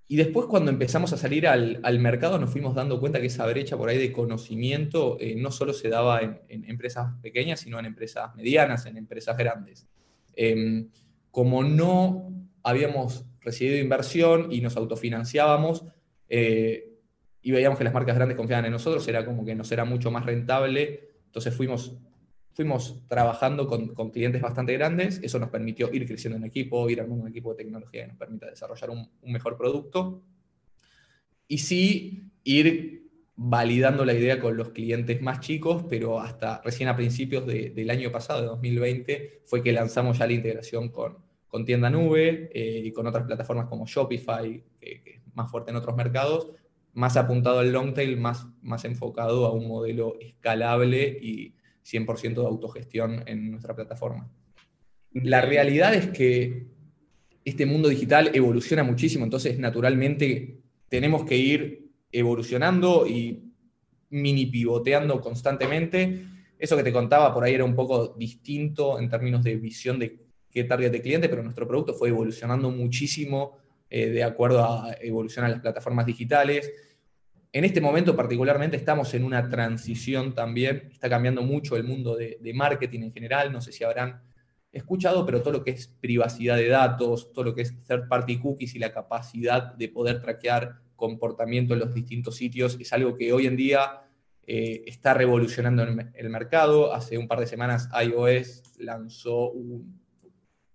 Y 0.07 0.15
después 0.15 0.45
cuando 0.45 0.71
empezamos 0.71 1.11
a 1.11 1.17
salir 1.17 1.47
al, 1.49 1.99
mercado 1.99 2.39
nos 2.39 2.49
fuimos 2.49 2.73
dando 2.73 2.97
cuenta 3.01 3.19
que 3.19 3.25
esa 3.27 3.45
brecha 3.45 3.75
por 3.75 3.89
ahí 3.89 3.97
de 3.97 4.13
conocimiento 4.13 5.17
eh, 5.19 5.35
no 5.35 5.51
solo 5.51 5.73
se 5.73 5.89
daba 5.89 6.21
en, 6.21 6.63
empresas 6.69 7.11
pequeñas, 7.21 7.59
sino 7.59 7.77
en 7.77 7.87
empresas 7.87 8.33
medianas, 8.37 8.85
en 8.85 8.95
empresas 8.95 9.35
grandes. 9.37 9.85
Em, 10.33 10.87
como 11.29 11.61
no 11.61 12.31
habíamos 12.63 13.25
recibido 13.41 13.79
inversión 13.79 14.49
y 14.49 14.61
nos 14.61 14.77
autofinanciábamos 14.77 15.83
eh, 16.29 16.88
y 17.41 17.51
veíamos 17.51 17.77
que 17.77 17.83
las 17.83 17.93
marcas 17.93 18.15
grandes 18.15 18.37
confiaban 18.37 18.65
en 18.65 18.71
nosotros, 18.71 19.07
era 19.07 19.25
como 19.25 19.45
que 19.45 19.55
nos 19.55 19.71
era 19.71 19.85
mucho 19.85 20.11
más 20.11 20.25
rentable, 20.25 21.09
entonces 21.25 21.53
fuimos 21.53 21.97
fuimos 22.59 23.01
trabajando 23.07 23.67
con, 23.67 24.11
clientes 24.11 24.41
bastante 24.41 24.73
grandes, 24.73 25.21
eso 25.23 25.39
nos 25.39 25.47
permitió 25.49 25.89
ir 25.93 26.05
creciendo 26.05 26.35
en 26.35 26.43
equipo, 26.43 26.89
ir 26.89 26.99
armando 26.99 27.23
un 27.23 27.29
equipo 27.29 27.51
de 27.51 27.63
tecnología 27.63 28.01
que 28.01 28.07
nos 28.09 28.17
permita 28.17 28.47
desarrollar 28.47 28.89
un, 28.89 29.07
mejor 29.23 29.55
producto, 29.55 30.21
y 31.47 31.59
sí 31.59 32.23
ir 32.43 33.07
validando 33.37 34.03
la 34.03 34.13
idea 34.13 34.41
con 34.41 34.57
los 34.57 34.71
clientes 34.71 35.21
más 35.21 35.39
chicos, 35.39 35.85
pero 35.89 36.19
hasta 36.19 36.61
recién 36.61 36.89
a 36.89 36.97
principios 36.97 37.47
del 37.47 37.89
año 37.89 38.11
pasado, 38.11 38.41
de 38.41 38.47
2020, 38.47 39.43
fue 39.45 39.63
que 39.63 39.71
lanzamos 39.71 40.17
ya 40.17 40.27
la 40.27 40.33
integración 40.33 40.89
con, 40.89 41.17
con 41.47 41.63
tienda 41.63 41.89
nube 41.89 42.51
eh, 42.53 42.81
y 42.83 42.91
con 42.91 43.07
otras 43.07 43.23
plataformas 43.23 43.67
como 43.67 43.85
Shopify, 43.85 44.61
que, 44.81 45.01
es 45.05 45.21
más 45.33 45.49
fuerte 45.49 45.71
en 45.71 45.77
otros 45.77 45.95
mercados, 45.95 46.49
más 46.93 47.17
apuntado 47.17 47.59
al 47.59 47.71
long 47.71 47.93
tail, 47.93 48.17
más, 48.17 48.47
más 48.61 48.85
enfocado 48.85 49.45
a 49.45 49.53
un 49.53 49.67
modelo 49.67 50.15
escalable 50.19 51.17
y 51.21 51.55
100% 51.85 52.41
de 52.41 52.47
autogestión 52.47 53.23
en 53.25 53.51
nuestra 53.51 53.75
plataforma. 53.75 54.29
La 55.13 55.41
realidad 55.41 55.93
es 55.93 56.07
que 56.07 56.67
este 57.45 57.65
mundo 57.65 57.89
digital 57.89 58.31
evoluciona 58.33 58.83
muchísimo, 58.83 59.23
entonces 59.23 59.57
naturalmente 59.57 60.59
tenemos 60.87 61.23
que 61.23 61.37
ir 61.37 61.89
evolucionando 62.11 63.07
y 63.07 63.43
mini 64.09 64.45
pivoteando 64.47 65.19
constantemente. 65.21 66.25
Eso 66.57 66.75
que 66.75 66.83
te 66.83 66.91
contaba 66.91 67.33
por 67.33 67.43
ahí 67.43 67.53
era 67.53 67.63
un 67.63 67.75
poco 67.75 68.15
distinto 68.17 68.99
en 68.99 69.09
términos 69.09 69.43
de 69.43 69.55
visión 69.55 69.99
de 69.99 70.19
qué 70.51 70.63
target 70.63 70.91
de 70.91 71.01
cliente, 71.01 71.29
pero 71.29 71.43
nuestro 71.43 71.67
producto 71.67 71.93
fue 71.93 72.09
evolucionando 72.09 72.69
muchísimo 72.69 73.57
eh, 73.89 74.09
de 74.09 74.23
acuerdo 74.23 74.63
a 74.63 74.95
evolucionar 75.01 75.49
las 75.51 75.61
plataformas 75.61 76.05
digitales. 76.05 76.71
En 77.51 77.65
este 77.65 77.81
momento 77.81 78.15
particularmente 78.15 78.77
estamos 78.77 79.13
en 79.13 79.23
una 79.23 79.49
transición 79.49 80.35
también, 80.35 80.89
está 80.91 81.09
cambiando 81.09 81.41
mucho 81.41 81.75
el 81.75 81.83
mundo 81.83 82.15
de, 82.15 82.37
de 82.39 82.53
marketing 82.53 83.01
en 83.03 83.13
general, 83.13 83.51
no 83.51 83.61
sé 83.61 83.71
si 83.71 83.83
habrán 83.83 84.21
escuchado, 84.71 85.25
pero 85.25 85.41
todo 85.41 85.53
lo 85.53 85.63
que 85.63 85.71
es 85.71 85.87
privacidad 85.87 86.57
de 86.57 86.67
datos, 86.67 87.33
todo 87.33 87.45
lo 87.45 87.55
que 87.55 87.63
es 87.63 87.83
third 87.85 88.07
party 88.07 88.37
cookies 88.37 88.75
y 88.75 88.79
la 88.79 88.93
capacidad 88.93 89.73
de 89.73 89.89
poder 89.89 90.21
traquear 90.21 90.81
comportamiento 90.95 91.73
en 91.73 91.79
los 91.79 91.93
distintos 91.93 92.35
sitios 92.35 92.77
es 92.79 92.93
algo 92.93 93.15
que 93.15 93.33
hoy 93.33 93.47
en 93.47 93.55
día 93.55 94.01
eh, 94.45 94.83
está 94.85 95.13
revolucionando 95.13 95.83
el, 95.83 96.29
mercado. 96.29 96.93
Hace 96.93 97.17
un 97.17 97.27
par 97.27 97.39
de 97.39 97.47
semanas 97.47 97.89
iOS 98.03 98.63
lanzó 98.79 99.51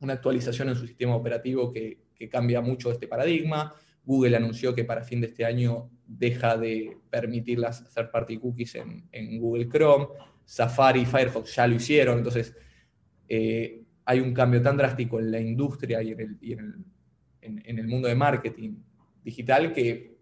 una 0.00 0.12
actualización 0.12 0.68
en 0.68 0.76
su 0.76 0.86
sistema 0.86 1.14
operativo 1.14 1.72
que, 1.72 2.03
cambia 2.30 2.60
mucho 2.60 2.90
este 2.90 3.06
paradigma. 3.06 3.74
Google 4.04 4.36
anunció 4.36 4.74
que 4.74 4.84
para 4.84 5.02
fin 5.02 5.20
de 5.20 5.28
este 5.28 5.44
año 5.44 5.90
deja 6.06 6.56
de 6.56 6.98
permitir 7.10 7.58
las 7.58 7.92
third 7.94 8.10
party 8.10 8.38
cookies 8.38 8.76
en, 8.76 9.38
Google 9.38 9.68
Chrome. 9.68 10.06
Safari 10.44 11.00
y 11.00 11.06
Firefox 11.06 11.56
ya 11.56 11.66
lo 11.66 11.74
hicieron. 11.74 12.18
Entonces, 12.18 12.54
eh, 13.28 13.84
hay 14.04 14.20
un 14.20 14.34
cambio 14.34 14.60
tan 14.62 14.76
drástico 14.76 15.18
en 15.18 15.30
la 15.30 15.40
industria 15.40 16.02
y 16.02 16.12
en 16.12 17.78
el, 17.78 17.86
mundo 17.86 18.08
de 18.08 18.14
marketing 18.14 18.76
digital 19.22 19.72
que, 19.72 20.12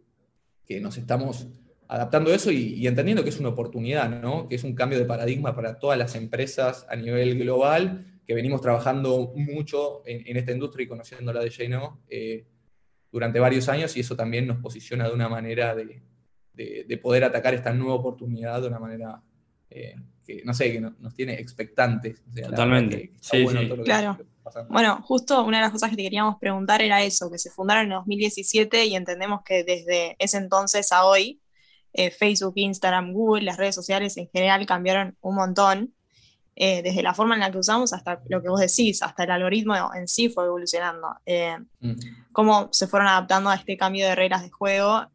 nos 0.80 0.96
estamos 0.96 1.48
adaptando 1.86 2.30
a 2.30 2.34
eso 2.34 2.50
y, 2.50 2.86
entendiendo 2.86 3.22
que 3.22 3.28
es 3.28 3.38
una 3.38 3.50
oportunidad, 3.50 4.08
¿no? 4.08 4.48
que 4.48 4.54
es 4.54 4.64
un 4.64 4.74
cambio 4.74 4.98
de 4.98 5.04
paradigma 5.04 5.54
para 5.54 5.78
todas 5.78 5.98
las 5.98 6.14
empresas 6.14 6.86
a 6.88 6.96
nivel 6.96 7.38
global, 7.38 8.06
que 8.32 8.36
venimos 8.36 8.62
trabajando 8.62 9.30
mucho 9.36 10.02
en, 10.06 10.34
esta 10.38 10.52
industria 10.52 10.84
y 10.84 10.88
conociéndola 10.88 11.40
de 11.40 11.50
lleno 11.50 12.00
eh, 12.08 12.46
durante 13.10 13.38
varios 13.38 13.68
años 13.68 13.94
y 13.94 14.00
eso 14.00 14.16
también 14.16 14.46
nos 14.46 14.56
posiciona 14.56 15.06
de 15.06 15.12
una 15.12 15.28
manera 15.28 15.74
de, 15.74 16.02
poder 17.02 17.24
atacar 17.24 17.52
esta 17.52 17.74
nueva 17.74 17.94
oportunidad 17.94 18.62
de 18.62 18.68
una 18.68 18.78
manera 18.78 19.22
eh, 19.68 19.96
que, 20.24 20.42
no 20.46 20.54
sé, 20.54 20.72
que 20.72 20.80
nos 20.80 21.14
tiene 21.14 21.34
expectantes. 21.34 22.22
Totalmente. 22.34 23.12
sí, 23.20 23.46
sí. 23.46 23.68
claro. 23.84 24.18
Bueno, 24.70 25.02
justo 25.02 25.44
una 25.44 25.58
de 25.58 25.64
las 25.64 25.72
cosas 25.72 25.90
que 25.90 25.96
te 25.96 26.02
queríamos 26.02 26.38
preguntar 26.38 26.80
era 26.80 27.02
eso, 27.02 27.30
que 27.30 27.38
se 27.38 27.50
fundaron 27.50 27.84
en 27.84 27.90
2017 27.90 28.86
y 28.86 28.96
entendemos 28.96 29.42
que 29.44 29.62
desde 29.62 30.16
ese 30.18 30.38
entonces 30.38 30.90
a 30.90 31.04
hoy, 31.04 31.42
eh, 31.92 32.10
Facebook, 32.10 32.54
Instagram, 32.56 33.12
Google, 33.12 33.44
las 33.44 33.58
redes 33.58 33.74
sociales 33.74 34.16
en 34.16 34.30
general 34.30 34.64
cambiaron 34.64 35.18
un 35.20 35.34
montón, 35.34 35.94
eh, 36.54 36.82
desde 36.82 37.02
la 37.02 37.14
forma 37.14 37.34
en 37.34 37.40
la 37.40 37.50
que 37.50 37.58
usamos 37.58 37.92
hasta 37.92 38.22
lo 38.28 38.42
que 38.42 38.48
vos 38.48 38.60
decís, 38.60 39.02
hasta 39.02 39.24
el 39.24 39.30
algoritmo 39.30 39.74
en 39.94 40.06
sí 40.08 40.28
fue 40.28 40.44
evolucionando. 40.44 41.08
Mm. 41.80 41.92
¿Cómo 42.32 42.68
se 42.72 42.86
fueron 42.86 43.08
adaptando 43.08 43.50
a 43.50 43.54
este 43.54 43.76
cambio 43.76 44.06
de 44.06 44.14
reglas 44.14 44.42
de 44.42 44.50
juego 44.50 45.06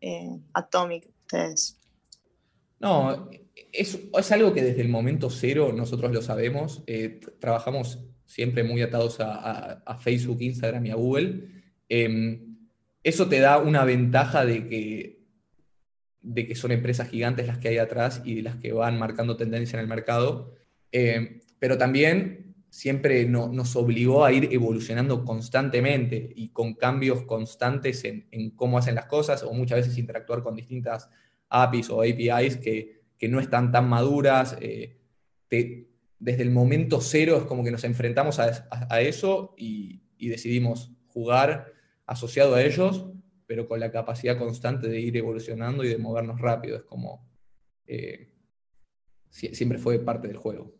Atomic 0.53 1.10
ustedes? 1.25 1.77
No, 2.79 3.29
es, 3.72 4.32
algo 4.32 4.53
que 4.53 4.63
desde 4.63 4.82
el 4.82 4.89
momento 4.89 5.29
cero 5.29 5.74
nosotros 5.75 6.12
lo 6.12 6.22
sabemos. 6.22 6.84
Eh, 6.88 7.20
trabajamos 7.39 8.03
siempre 8.25 8.63
muy 8.63 8.82
atados 8.82 9.17
a, 9.20 9.98
Facebook, 10.00 10.41
Instagram 10.41 10.86
y 10.86 10.91
a 10.91 10.96
Google. 10.96 11.48
Em, 11.89 12.58
eso 13.03 13.27
te 13.27 13.39
da 13.39 13.60
una 13.60 13.86
ventaja 13.86 14.46
de 14.46 14.67
que, 14.67 15.24
de 16.22 16.48
que 16.48 16.56
son 16.56 16.72
empresas 16.72 17.10
gigantes 17.10 17.48
las 17.48 17.58
que 17.58 17.70
hay 17.70 17.77
atrás 17.77 18.22
y 18.25 18.41
las 18.41 18.58
que 18.58 18.74
van 18.74 19.00
marcando 19.00 19.38
tendencia 19.38 19.77
en 19.77 19.84
el 19.84 19.88
mercado. 19.88 20.53
Em, 20.91 21.39
pero 21.60 21.77
también 21.77 22.56
siempre 22.70 23.25
nos 23.25 23.75
obligó 23.75 24.24
a 24.24 24.32
ir 24.32 24.50
evolucionando 24.51 25.25
constantemente 25.25 26.32
y 26.36 26.50
con 26.50 26.75
cambios 26.75 27.24
constantes 27.24 28.03
en, 28.03 28.51
cómo 28.51 28.77
hacen 28.77 28.96
las 28.96 29.06
cosas 29.06 29.44
o 29.44 29.53
muchas 29.53 29.79
veces 29.79 29.98
interactuar 29.98 30.44
con 30.44 30.56
distintas 30.56 31.10
APIs 31.50 31.89
o 31.89 32.01
APIs 32.01 32.58
que, 32.58 33.01
que 33.17 33.29
no 33.29 33.39
están 33.39 33.72
tan 33.72 33.89
maduras. 33.89 34.58
Eh, 34.62 34.98
desde 35.50 36.44
el 36.44 36.51
momento 36.51 37.01
cero 37.01 37.38
es 37.38 37.44
como 37.46 37.63
que 37.63 37.72
nos 37.72 37.84
enfrentamos 37.84 38.39
a, 38.39 39.01
eso 39.01 39.53
y, 39.58 40.03
decidimos 40.20 40.91
jugar 41.08 41.74
asociado 42.06 42.56
a 42.56 42.63
ellos, 42.63 43.08
pero 43.46 43.67
con 43.67 43.79
la 43.79 43.91
capacidad 43.91 44.38
constante 44.38 44.88
de 44.88 45.00
ir 45.00 45.15
evolucionando 45.15 45.84
y 45.84 45.89
de 45.89 45.98
movernos 45.98 46.41
rápido. 46.41 46.77
Es 46.77 46.84
como 46.84 47.27
eh, 47.86 48.34
siempre 49.29 49.77
fue 49.77 50.00
parte 50.00 50.27
del 50.27 50.38
juego. 50.38 50.76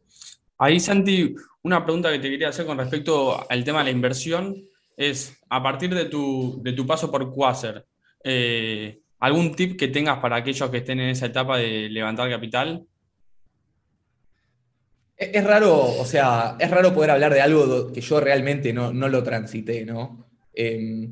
Ahí, 0.58 0.80
Santi, 0.80 1.36
una 1.64 1.84
pregunta 1.84 2.12
que 2.12 2.20
te 2.20 2.30
quería 2.30 2.50
hacer 2.50 2.66
con 2.66 2.78
respecto 2.78 3.50
al 3.50 3.64
tema 3.64 3.80
de 3.80 3.86
la 3.86 3.92
inversión 3.92 4.56
es, 4.96 5.38
a 5.50 5.62
partir 5.62 5.94
de 5.94 6.06
tu, 6.06 6.60
de 6.64 6.74
tu 6.74 6.86
paso 6.86 7.12
por 7.12 7.34
Quasar, 7.34 7.86
eh, 8.24 9.00
¿Algún 9.20 9.56
tip 9.56 9.80
que 9.80 9.88
tengas 9.88 10.20
para 10.20 10.36
aquellos 10.36 10.70
que 10.70 10.78
estén 10.78 11.00
en 11.00 11.10
esa 11.10 11.26
etapa 11.26 11.58
de 11.58 11.90
levantar 11.90 12.30
capital? 12.30 12.86
Es 15.16 15.44
raro, 15.44 15.76
o 15.76 16.06
sea, 16.06 16.56
es 16.60 16.70
raro 16.70 16.94
poder 16.94 17.10
hablar 17.10 17.34
de 17.34 17.42
algo 17.42 17.92
que 17.92 18.02
yo 18.02 18.20
realmente 18.20 18.72
no, 18.72 18.92
lo 18.92 19.24
transité, 19.24 19.84
¿no? 19.84 20.28
Em, 20.54 21.12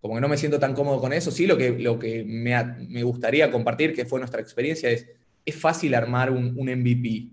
como 0.00 0.14
que 0.14 0.20
no 0.20 0.28
me 0.28 0.36
siento 0.36 0.58
tan 0.58 0.74
cómodo 0.74 1.00
con 1.00 1.14
eso. 1.14 1.30
Sí, 1.30 1.46
lo 1.46 1.56
que, 1.56 1.70
lo 1.70 1.98
que 1.98 2.22
me, 2.24 3.02
gustaría 3.02 3.50
compartir, 3.50 3.94
que 3.94 4.04
fue 4.04 4.18
nuestra 4.18 4.42
experiencia, 4.42 4.90
es, 4.90 5.06
es 5.46 5.56
fácil 5.56 5.94
armar 5.94 6.30
un, 6.30 6.54
MVP. 6.54 7.28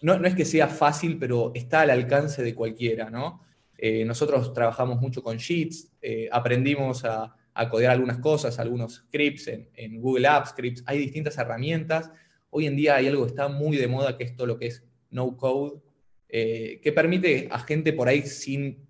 No, 0.00 0.18
no, 0.18 0.28
es 0.28 0.34
que 0.34 0.44
sea 0.44 0.68
fácil, 0.68 1.18
pero 1.18 1.52
está 1.54 1.80
al 1.80 1.90
alcance 1.90 2.42
de 2.42 2.54
cualquiera, 2.54 3.10
¿no? 3.10 3.42
Eh, 3.76 4.04
nosotros 4.04 4.52
trabajamos 4.52 5.00
mucho 5.00 5.22
con 5.22 5.36
Sheets, 5.36 5.92
eh, 6.02 6.28
aprendimos 6.32 7.04
a, 7.04 7.34
a 7.54 7.68
codear 7.68 7.92
algunas 7.92 8.18
cosas, 8.18 8.58
algunos 8.58 8.94
scripts 9.06 9.48
en, 9.48 10.00
Google 10.00 10.26
Apps, 10.28 10.50
scripts, 10.50 10.82
hay 10.86 10.98
distintas 10.98 11.38
herramientas. 11.38 12.10
Hoy 12.50 12.66
en 12.66 12.76
día 12.76 12.96
hay 12.96 13.06
algo 13.08 13.24
que 13.24 13.30
está 13.30 13.48
muy 13.48 13.76
de 13.76 13.86
moda, 13.86 14.16
que 14.16 14.24
es 14.24 14.34
todo 14.34 14.46
lo 14.46 14.58
que 14.58 14.66
es 14.66 14.84
no 15.10 15.36
code, 15.36 15.80
eh, 16.28 16.80
que 16.82 16.92
permite 16.92 17.48
a 17.50 17.58
gente 17.60 17.92
por 17.92 18.08
ahí 18.08 18.22
sin 18.22 18.86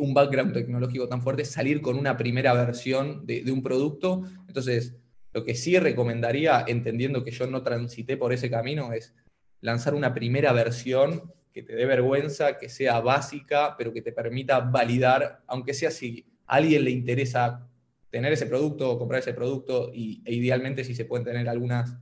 un 0.00 0.12
background 0.12 0.52
tecnológico 0.52 1.08
tan 1.08 1.22
fuerte 1.22 1.46
salir 1.46 1.80
con 1.80 1.96
una 1.96 2.18
primera 2.18 2.52
versión 2.52 3.24
de, 3.24 3.50
un 3.50 3.62
producto. 3.62 4.24
Entonces, 4.46 4.96
lo 5.32 5.44
que 5.44 5.54
sí 5.54 5.78
recomendaría, 5.78 6.62
entendiendo 6.66 7.24
que 7.24 7.30
yo 7.30 7.46
no 7.46 7.62
transité 7.62 8.18
por 8.18 8.34
ese 8.34 8.50
camino, 8.50 8.92
es 8.92 9.14
lanzar 9.60 9.94
una 9.94 10.14
primera 10.14 10.52
versión 10.52 11.32
que 11.52 11.62
te 11.62 11.74
dé 11.74 11.86
vergüenza, 11.86 12.58
que 12.58 12.68
sea 12.68 13.00
básica, 13.00 13.74
pero 13.76 13.92
que 13.92 14.02
te 14.02 14.12
permita 14.12 14.60
validar, 14.60 15.42
aunque 15.46 15.74
sea 15.74 15.90
si 15.90 16.26
a 16.46 16.56
alguien 16.56 16.84
le 16.84 16.90
interesa 16.90 17.66
tener 18.10 18.32
ese 18.32 18.46
producto 18.46 18.90
o 18.90 18.98
comprar 18.98 19.20
ese 19.20 19.34
producto 19.34 19.90
y, 19.92 20.22
e 20.24 20.34
idealmente 20.34 20.84
si 20.84 20.94
se 20.94 21.04
pueden 21.04 21.24
tener 21.24 21.48
algunas, 21.48 21.96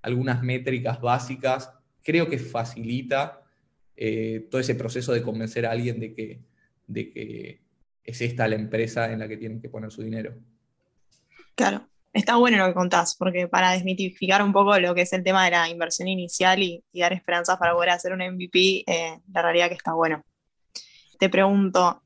algunas 0.00 0.42
métricas 0.42 1.00
básicas, 1.00 1.72
creo 2.02 2.28
que 2.28 2.38
facilita 2.38 3.42
eh, 3.96 4.46
todo 4.50 4.60
ese 4.60 4.74
proceso 4.74 5.12
de 5.12 5.22
convencer 5.22 5.66
a 5.66 5.72
alguien 5.72 6.00
de 6.00 6.14
que, 6.14 6.40
de 6.86 7.10
que 7.10 7.60
es 8.04 8.20
esta 8.20 8.48
la 8.48 8.56
empresa 8.56 9.12
en 9.12 9.18
la 9.18 9.28
que 9.28 9.36
tienen 9.36 9.60
que 9.60 9.68
poner 9.68 9.90
su 9.90 10.02
dinero. 10.02 10.34
Claro, 11.54 11.86
está 12.12 12.36
bueno 12.36 12.58
lo 12.58 12.66
que 12.66 12.74
contás, 12.74 13.16
porque 13.16 13.48
para 13.48 13.72
desmitificar 13.72 14.42
un 14.42 14.52
poco 14.52 14.78
lo 14.78 14.94
que 14.94 15.02
es 15.02 15.12
el 15.12 15.24
tema 15.24 15.44
de 15.44 15.52
la 15.52 15.68
inversión 15.68 16.08
inicial 16.08 16.62
y, 16.62 16.84
dar 16.92 17.12
esperanzas 17.12 17.58
para 17.58 17.72
poder 17.72 17.90
hacer 17.90 18.12
un 18.12 18.20
MVP, 18.20 18.84
eh, 18.86 19.20
la 19.32 19.42
realidad 19.42 19.68
que 19.68 19.74
está 19.74 19.94
bueno. 19.94 20.22
Te 21.18 21.28
pregunto, 21.28 22.02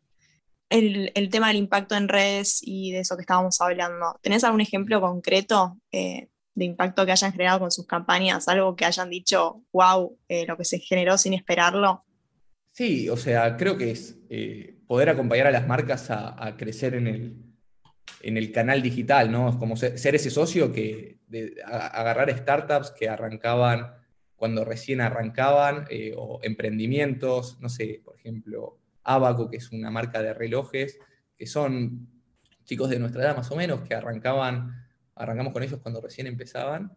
el, 0.69 1.29
tema 1.31 1.49
del 1.49 1.57
impacto 1.57 1.97
en 1.97 2.09
redes 2.09 2.61
y 2.63 2.93
de 2.93 3.01
eso 3.01 3.17
que 3.17 3.23
estábamos 3.23 3.61
hablando. 3.61 4.19
¿Tenés 4.23 4.45
algún 4.45 4.61
ejemplo 4.61 5.01
concreto 5.01 5.79
eh, 5.91 6.29
de 6.55 6.65
impacto 6.65 7.05
que 7.05 7.13
hayan 7.13 7.33
generado 7.33 7.61
con 7.61 7.71
sus 7.71 7.87
campañas? 7.87 8.49
Algo 8.49 8.77
que 8.77 8.85
hayan 8.85 9.11
dicho, 9.11 9.63
wow, 9.73 10.19
eh, 10.29 10.47
lo 10.47 10.57
que 10.57 10.65
se 10.65 10.79
generó 10.79 11.19
sin 11.19 11.35
esperarlo. 11.35 12.05
Sí, 12.73 13.09
o 13.09 13.17
sea, 13.17 13.57
creo 13.57 13.79
que 13.79 13.91
es 13.91 14.19
poder 14.87 15.09
acompañar 15.09 15.47
a 15.47 15.51
las 15.51 15.67
marcas 15.67 16.11
a, 16.11 16.55
crecer 16.59 16.95
en 16.95 17.07
el, 17.07 17.46
en 18.23 18.37
el, 18.37 18.53
canal 18.53 18.83
digital, 18.83 19.31
¿no? 19.31 19.51
Es 19.51 19.57
como 19.57 19.77
ser, 19.77 20.15
ese 20.15 20.31
socio 20.31 20.73
que 20.73 21.19
agarrar 21.65 22.37
startups 22.37 22.91
que 22.91 23.09
arrancaban 23.09 23.93
cuando 24.37 24.65
recién 24.65 25.01
arrancaban 25.01 25.87
o 26.17 26.41
emprendimientos, 26.43 27.59
no 27.61 27.69
sé, 27.69 28.03
por 28.05 28.17
ejemplo, 28.17 28.79
Abaco, 29.07 29.49
que 29.49 29.57
es 29.59 29.73
una 29.73 29.91
marca 29.91 30.21
de 30.21 30.35
relojes, 30.35 30.99
que 31.37 31.47
son 31.47 32.09
chicos 32.65 32.91
de 32.91 32.99
nuestra 32.99 33.23
edad 33.23 33.37
más 33.37 33.51
o 33.51 33.57
menos, 33.57 33.81
que 33.83 33.95
arrancaban, 33.95 34.85
arrancamos 35.15 35.53
con 35.53 35.63
ellos 35.63 35.81
cuando 35.81 36.01
recién 36.01 36.27
empezaban, 36.27 36.97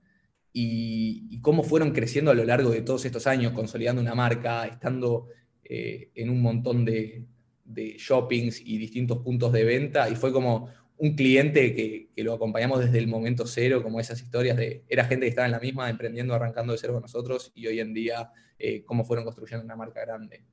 y, 0.51 1.39
cómo 1.41 1.63
fueron 1.63 1.91
creciendo 1.91 2.31
a 2.31 2.33
lo 2.33 2.43
largo 2.43 2.71
de 2.71 2.81
todos 2.81 3.05
estos 3.05 3.27
años, 3.27 3.53
consolidando 3.53 4.01
una 4.01 4.15
marca, 4.15 4.65
estando 4.65 5.27
eh, 5.63 6.09
en 6.15 6.29
un 6.29 6.41
montón 6.41 6.83
de, 6.83 7.25
shoppings 7.71 8.61
y 8.65 8.79
distintos 8.79 9.19
puntos 9.19 9.53
de 9.53 9.63
venta, 9.63 10.09
y 10.09 10.15
fue 10.15 10.33
como 10.33 10.69
un 10.99 11.15
cliente 11.15 11.73
que, 11.73 12.09
lo 12.23 12.33
acompañamos 12.33 12.81
desde 12.81 12.99
el 12.99 13.07
momento 13.07 13.47
cero, 13.47 13.81
como 13.81 13.99
esas 13.99 14.21
historias 14.21 14.57
de, 14.57 14.83
era 14.89 15.05
gente 15.05 15.25
que 15.25 15.29
estaba 15.29 15.45
en 15.45 15.53
la 15.53 15.59
misma, 15.59 15.89
emprendiendo, 15.89 16.33
arrancando 16.33 16.73
de 16.73 16.79
cero 16.79 16.93
con 16.93 17.01
nosotros, 17.01 17.51
y 17.55 17.67
hoy 17.67 17.79
en 17.79 17.93
día, 17.93 18.31
eh, 18.57 18.83
cómo 18.83 19.05
fueron 19.05 19.23
construyendo 19.23 19.63
una 19.63 19.77
marca 19.77 20.01
grande. 20.01 20.43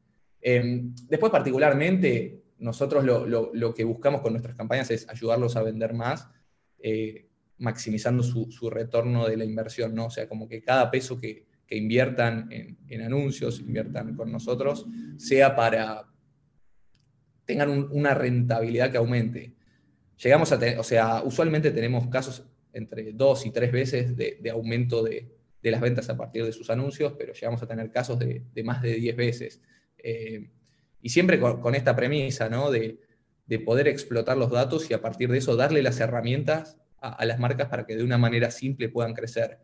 Em, 0.40 0.94
después, 1.08 1.32
particularmente, 1.32 2.44
nosotros 2.58 3.04
lo, 3.04 3.74
que 3.74 3.82
buscamos 3.82 4.20
con 4.20 4.32
nuestras 4.32 4.54
campañas 4.54 4.90
es 4.92 5.08
ayudarlos 5.08 5.56
a 5.56 5.62
vender 5.62 5.92
más, 5.92 6.28
eh, 6.78 7.28
maximizando 7.58 8.22
su, 8.22 8.70
retorno 8.70 9.26
de 9.26 9.36
la 9.36 9.44
inversión, 9.44 9.94
¿no? 9.94 10.06
O 10.06 10.10
sea, 10.10 10.28
como 10.28 10.48
que 10.48 10.62
cada 10.62 10.90
peso 10.90 11.20
que, 11.20 11.44
inviertan 11.68 12.48
en, 12.52 13.02
anuncios, 13.02 13.58
inviertan 13.58 14.14
con 14.14 14.30
nosotros, 14.30 14.86
sea 15.16 15.56
para 15.56 16.06
tengan 17.44 17.88
una 17.90 18.14
rentabilidad 18.14 18.92
que 18.92 18.98
aumente. 18.98 19.55
Llegamos 20.22 20.50
a 20.52 20.58
tener, 20.58 20.78
o 20.78 20.84
sea, 20.84 21.22
usualmente 21.22 21.70
tenemos 21.70 22.06
casos 22.08 22.44
entre 22.72 23.12
dos 23.12 23.46
y 23.46 23.50
tres 23.50 23.72
veces 23.72 24.16
de, 24.16 24.38
aumento 24.50 25.02
de, 25.02 25.32
las 25.62 25.80
ventas 25.80 26.08
a 26.10 26.16
partir 26.16 26.44
de 26.44 26.52
sus 26.52 26.70
anuncios, 26.70 27.14
pero 27.18 27.32
llegamos 27.32 27.60
a 27.62 27.66
tener 27.66 27.90
casos 27.90 28.18
de, 28.18 28.44
más 28.62 28.82
de 28.82 28.94
diez 28.94 29.16
veces. 29.16 29.60
Eh, 29.98 30.48
y 31.02 31.08
siempre 31.08 31.40
con, 31.40 31.74
esta 31.74 31.96
premisa, 31.96 32.48
¿no? 32.48 32.70
De, 32.70 33.00
poder 33.64 33.88
explotar 33.88 34.36
los 34.36 34.50
datos 34.50 34.90
y 34.90 34.94
a 34.94 35.00
partir 35.00 35.30
de 35.30 35.38
eso 35.38 35.54
darle 35.56 35.82
las 35.82 36.00
herramientas 36.00 36.78
a, 36.98 37.24
las 37.24 37.38
marcas 37.38 37.68
para 37.68 37.86
que 37.86 37.96
de 37.96 38.02
una 38.02 38.18
manera 38.18 38.50
simple 38.50 38.88
puedan 38.88 39.14
crecer. 39.14 39.58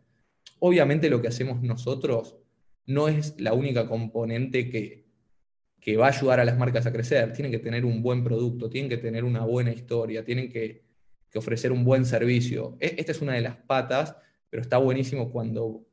Obviamente 0.59 1.09
lo 1.09 1.21
que 1.21 1.27
hacemos 1.27 1.61
nosotros 1.61 2.37
no 2.85 3.09
es 3.09 3.39
la 3.39 3.53
única 3.53 3.87
componente 3.87 4.69
que, 4.69 5.02
que 5.83 5.97
va 5.97 6.07
a 6.07 6.09
ayudar 6.09 6.39
a 6.39 6.45
las 6.45 6.57
marcas 6.57 6.85
a 6.85 6.93
crecer. 6.93 7.33
Tienen 7.33 7.51
que 7.51 7.59
tener 7.59 7.83
un 7.83 8.01
buen 8.01 8.23
producto, 8.23 8.69
tienen 8.69 8.89
que 8.89 8.97
tener 8.97 9.25
una 9.25 9.43
buena 9.43 9.73
historia, 9.73 10.23
tienen 10.23 10.49
que, 10.49 10.81
ofrecer 11.35 11.71
un 11.71 11.83
buen 11.83 12.05
servicio. 12.05 12.77
E, 12.79 12.95
esta 12.97 13.11
es 13.11 13.21
una 13.21 13.33
de 13.33 13.41
las 13.41 13.57
patas, 13.57 14.15
pero 14.49 14.61
está 14.61 14.77
buenísimo 14.77 15.31
cuando 15.31 15.85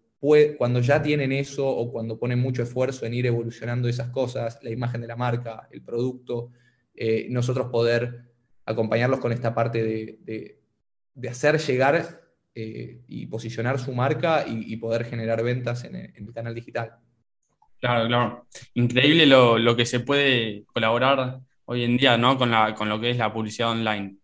cuando 0.59 0.81
ya 0.81 1.01
tienen 1.01 1.33
eso 1.33 1.67
o 1.67 1.91
cuando 1.91 2.19
ponen 2.19 2.39
mucho 2.39 2.63
esfuerzo 2.63 3.07
en 3.07 3.15
ir 3.15 3.25
evolucionando 3.25 3.89
esas 3.89 4.11
cosas, 4.11 4.59
la 4.63 4.69
imagen 4.69 5.01
de 5.01 5.07
la 5.07 5.17
marca, 5.17 5.67
el 5.71 5.83
producto, 5.83 6.53
eh, 6.95 7.27
nosotros 7.31 7.69
poder 7.69 8.27
acompañarlos 8.67 9.19
con 9.19 9.33
esta 9.33 9.55
parte 9.55 9.83
de, 9.83 10.61
hacer 11.27 11.59
llegar 11.59 12.21
eh, 12.55 13.01
y 13.09 13.27
posicionar 13.29 13.79
su 13.79 13.95
marca 13.95 14.45
y, 14.47 14.77
poder 14.77 15.07
generar 15.07 15.43
ventas 15.43 15.85
en 15.85 15.97
el, 15.97 16.33
canal 16.35 16.55
digital. 16.55 16.99
Claro, 17.81 18.07
claro. 18.09 18.47
Increíble 18.75 19.27
lo, 19.27 19.77
que 19.77 19.87
se 19.87 20.01
puede 20.01 20.65
colaborar 20.67 21.41
hoy 21.65 21.85
en 21.85 21.97
día 21.97 22.19
¿no? 22.19 22.37
con, 22.37 22.53
con 22.77 22.89
lo 22.89 23.01
que 23.01 23.11
es 23.11 23.17
la 23.17 23.33
publicidad 23.33 23.71
online. 23.71 24.19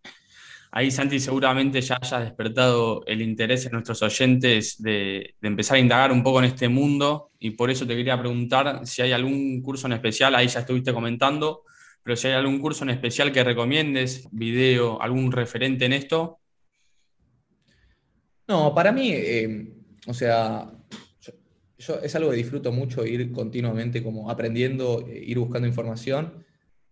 Ahí, 0.71 0.91
Santi, 0.91 1.19
seguramente 1.19 1.81
ya 1.81 1.97
hayas 1.99 2.21
despertado 2.21 3.03
el 3.07 3.21
interés 3.21 3.65
en 3.65 3.71
nuestros 3.71 4.01
oyentes 4.03 4.79
de, 4.79 5.33
empezar 5.41 5.77
a 5.77 5.79
indagar 5.79 6.11
un 6.11 6.21
poco 6.21 6.39
en 6.39 6.45
este 6.45 6.69
mundo 6.69 7.31
y 7.39 7.51
por 7.51 7.71
eso 7.71 7.87
te 7.87 7.95
quería 7.95 8.19
preguntar 8.19 8.85
si 8.85 9.01
hay 9.01 9.11
algún 9.11 9.61
curso 9.61 9.87
en 9.87 9.93
especial, 9.93 10.35
ahí 10.35 10.47
ya 10.47 10.59
estuviste 10.59 10.93
comentando, 10.93 11.63
pero 12.03 12.15
si 12.15 12.27
hay 12.27 12.35
algún 12.35 12.59
curso 12.59 12.83
en 12.83 12.91
especial 12.91 13.31
que 13.31 13.43
recomiendes, 13.43 14.27
video, 14.31 15.01
algún 15.01 15.31
referente 15.31 15.85
en 15.85 15.93
esto. 15.93 16.39
No, 18.47 18.75
para 18.75 18.91
mí, 18.91 19.11
eh, 19.13 19.73
o 20.05 20.13
sea, 20.13 20.69
yo, 21.77 21.99
es 21.99 22.15
algo 22.15 22.31
que 22.31 22.37
disfruto 22.37 22.71
mucho 22.71 23.05
ir 23.05 23.31
continuamente 23.31 24.03
como 24.03 24.29
aprendiendo, 24.29 25.05
eh, 25.07 25.23
ir 25.25 25.39
buscando 25.39 25.67
información. 25.67 26.45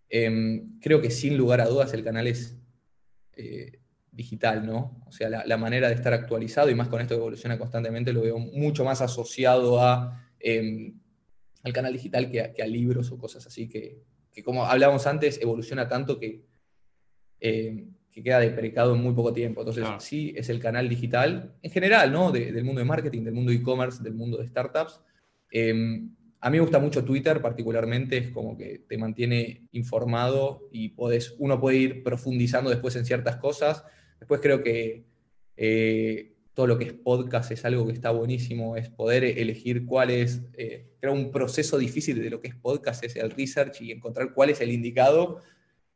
Em, 0.08 0.78
creo 0.80 1.00
que 1.00 1.10
sin 1.10 1.36
lugar 1.36 1.60
a 1.60 1.66
dudas 1.66 1.92
el 1.92 2.04
canal 2.04 2.26
es 2.26 2.56
eh, 3.32 3.80
digital, 4.12 4.64
¿no? 4.64 5.02
O 5.06 5.12
sea, 5.12 5.28
la, 5.28 5.56
manera 5.56 5.88
de 5.88 5.94
estar 5.94 6.14
actualizado 6.14 6.70
y 6.70 6.74
más 6.74 6.88
con 6.88 7.00
esto 7.00 7.14
que 7.14 7.20
evoluciona 7.20 7.58
constantemente 7.58 8.12
lo 8.12 8.22
veo 8.22 8.38
mucho 8.38 8.84
más 8.84 9.02
asociado 9.02 9.80
a, 9.80 10.26
em, 10.40 10.98
al 11.62 11.72
canal 11.72 11.92
digital 11.92 12.30
que 12.30 12.62
a, 12.62 12.66
libros 12.66 13.10
o 13.12 13.18
cosas 13.18 13.46
así 13.46 13.68
que, 13.68 14.02
como 14.44 14.64
hablábamos 14.64 15.06
antes, 15.06 15.40
evoluciona 15.42 15.88
tanto 15.88 16.18
que, 16.18 16.46
em, 17.40 17.95
que 18.16 18.22
queda 18.22 18.40
deprecado 18.40 18.94
en 18.94 19.02
muy 19.02 19.12
poco 19.12 19.30
tiempo. 19.30 19.60
Entonces, 19.60 19.84
sí, 19.98 20.32
es 20.34 20.48
el 20.48 20.58
canal 20.58 20.88
digital 20.88 21.52
en 21.60 21.70
general, 21.70 22.10
¿no? 22.10 22.32
del 22.32 22.64
mundo 22.64 22.78
de 22.78 22.86
marketing, 22.86 23.24
del 23.24 23.34
mundo 23.34 23.50
de 23.50 23.58
e-commerce, 23.58 24.02
del 24.02 24.14
mundo 24.14 24.38
de 24.38 24.48
startups. 24.48 25.02
Em, 25.50 26.08
a 26.40 26.48
mí 26.48 26.56
me 26.56 26.62
gusta 26.62 26.78
mucho 26.78 27.04
Twitter, 27.04 27.42
particularmente, 27.42 28.16
es 28.16 28.30
como 28.30 28.56
que 28.56 28.84
te 28.88 28.96
mantiene 28.96 29.68
informado 29.72 30.66
y 30.72 30.88
podés, 30.88 31.34
uno 31.36 31.60
puede 31.60 31.76
ir 31.76 32.02
profundizando 32.02 32.70
después 32.70 32.96
en 32.96 33.04
ciertas 33.04 33.36
cosas. 33.36 33.84
Después 34.18 34.40
creo 34.40 34.62
que 34.62 35.04
eh, 35.58 36.32
todo 36.54 36.66
lo 36.66 36.78
que 36.78 36.84
es 36.84 36.92
podcast 36.94 37.50
es 37.50 37.66
algo 37.66 37.86
que 37.86 37.92
está 37.92 38.12
buenísimo, 38.12 38.78
es 38.78 38.88
poder 38.88 39.24
elegir 39.24 39.84
cuál 39.84 40.08
es, 40.08 40.40
eh, 40.54 40.86
creo 41.00 41.12
un 41.12 41.30
proceso 41.30 41.76
difícil 41.76 42.22
de 42.22 42.30
lo 42.30 42.40
que 42.40 42.48
es 42.48 42.54
podcast 42.54 43.04
es 43.04 43.14
el 43.16 43.30
research 43.30 43.82
y 43.82 43.92
encontrar 43.92 44.32
cuál 44.32 44.48
es 44.48 44.62
el 44.62 44.72
indicado, 44.72 45.42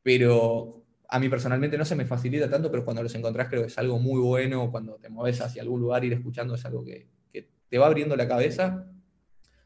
pero 0.03 0.80
a 1.11 1.19
mí 1.19 1.29
personalmente 1.29 1.77
no 1.77 1.85
se 1.85 1.97
me 1.97 2.07
facilita 2.07 2.49
tanto, 2.49 2.71
pero 2.71 2.85
cuando 2.85 3.03
los 3.03 3.15
encontrás 3.15 3.49
creo 3.49 3.63
que 3.63 3.69
es 3.69 3.79
algo 3.79 3.99
muy 3.99 4.21
bueno, 4.21 4.71
cuando 4.71 4.97
te 4.97 5.09
mueves 5.09 5.41
hacia 5.41 5.63
algún 5.63 5.81
lugar, 5.81 6.05
ir 6.05 6.13
escuchando 6.13 6.55
es 6.55 6.65
algo 6.65 6.85
que, 6.85 7.09
que 7.33 7.49
te 7.69 7.79
va 7.79 7.87
abriendo 7.87 8.17
la 8.17 8.29
cabeza 8.29 8.87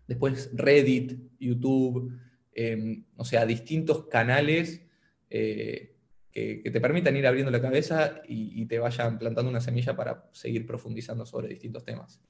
después 0.07 0.51
Reddit, 0.55 1.19
YouTube, 1.39 2.19
em, 2.53 3.05
o 3.17 3.25
sea, 3.25 3.47
distintos 3.47 4.07
canales 4.07 4.83
eh, 5.31 5.97
que, 6.31 6.63
te 6.65 6.81
permitan 6.81 7.17
ir 7.17 7.27
abriendo 7.27 7.51
la 7.51 7.61
cabeza 7.61 8.23
y, 8.29 8.65
te 8.67 8.79
vayan 8.79 9.19
plantando 9.19 9.51
una 9.51 9.61
semilla 9.61 9.95
para 9.95 10.25
seguir 10.33 10.67
profundizando 10.67 11.25
sobre 11.25 11.49
distintos 11.49 11.85
temas. 11.85 12.21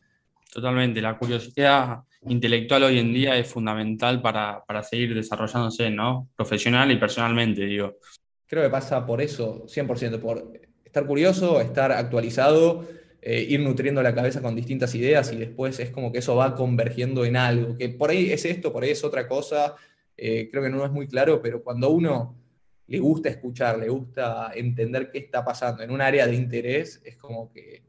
Totalmente, 0.52 1.00
la 1.00 1.18
curiosidad 1.18 2.00
intelectual 2.22 2.84
hoy 2.84 2.98
en 2.98 3.12
día 3.12 3.36
es 3.36 3.48
fundamental 3.48 4.22
para, 4.22 4.64
para 4.64 4.82
seguir 4.82 5.14
desarrollándose, 5.14 5.90
¿no? 5.90 6.28
Profesional 6.36 6.90
y 6.92 6.96
personalmente, 6.96 7.64
digo. 7.64 7.96
Creo 8.54 8.62
que 8.62 8.70
pasa 8.70 9.04
por 9.04 9.20
eso, 9.20 9.66
100%, 9.66 10.20
por 10.20 10.52
estar 10.84 11.04
curioso, 11.06 11.60
estar 11.60 11.90
actualizado 11.90 12.86
eh, 13.20 13.44
ir 13.48 13.58
nutriendo 13.58 14.00
la 14.00 14.14
cabeza 14.14 14.40
con 14.40 14.54
distintas 14.54 14.94
ideas 14.94 15.32
y 15.32 15.36
después 15.36 15.80
es 15.80 15.90
como 15.90 16.12
que 16.12 16.18
eso 16.18 16.36
va 16.36 16.54
convergiendo 16.54 17.24
en 17.24 17.36
algo, 17.36 17.76
que 17.76 17.88
por 17.88 18.10
ahí 18.10 18.30
es 18.30 18.44
esto, 18.44 18.72
por 18.72 18.84
ahí 18.84 18.90
es 18.90 19.02
otra 19.02 19.26
cosa, 19.26 19.74
eh, 20.16 20.48
creo 20.52 20.62
que 20.62 20.70
no 20.70 20.84
es 20.84 20.92
muy 20.92 21.08
claro, 21.08 21.42
pero 21.42 21.64
cuando 21.64 21.90
uno 21.90 22.38
le 22.86 23.00
gusta 23.00 23.28
escuchar, 23.28 23.76
le 23.78 23.88
gusta 23.88 24.52
entender 24.54 25.10
qué 25.10 25.18
está 25.18 25.44
pasando 25.44 25.82
en 25.82 25.90
un 25.90 26.00
área 26.00 26.28
de 26.28 26.36
interés, 26.36 27.02
es 27.04 27.16
como 27.16 27.50
que 27.50 27.82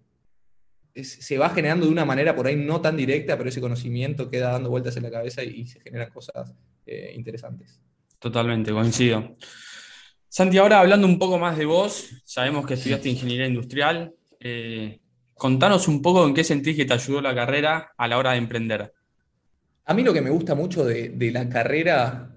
se 1.04 1.38
va 1.38 1.50
generando 1.52 1.86
de 1.86 1.92
una 1.92 2.06
manera 2.06 2.36
por 2.36 2.48
ahí 2.48 2.56
no 2.56 2.82
tan 2.82 2.98
directa, 2.98 3.38
pero 3.38 3.50
ese 3.50 3.62
conocimiento 3.62 4.32
queda 4.32 4.54
dando 4.54 4.72
vueltas 4.72 4.98
en 4.98 5.04
la 5.04 5.12
cabeza 5.12 5.44
y, 5.44 5.68
se 5.68 5.80
generan 5.80 6.10
cosas 6.10 6.56
eh, 6.88 7.12
interesantes. 7.14 7.80
Totalmente, 8.18 8.72
coincido. 8.72 9.36
Santi, 10.36 10.58
ahora 10.58 10.82
hablando 10.82 11.08
un 11.08 11.18
poco 11.18 11.40
más 11.40 11.58
de 11.58 11.64
vos, 11.64 12.10
sabemos 12.26 12.68
que 12.68 12.74
estudiaste 12.74 13.08
ingeniería 13.08 13.48
industrial. 13.48 14.14
Contanos 15.34 15.88
un 15.88 16.02
poco 16.02 16.28
en 16.28 16.34
qué 16.34 16.44
sentís 16.44 16.76
que 16.76 16.84
te 16.84 16.94
ayudó 16.94 17.22
la 17.22 17.34
carrera 17.34 17.94
a 17.96 18.06
la 18.10 18.18
hora 18.18 18.32
de 18.32 18.40
emprender. 18.40 18.92
A 19.86 19.94
mí 19.94 20.04
lo 20.04 20.12
que 20.12 20.20
me 20.20 20.30
gusta 20.30 20.54
mucho 20.54 20.84
de, 20.84 21.32
la 21.32 21.48
carrera 21.48 22.36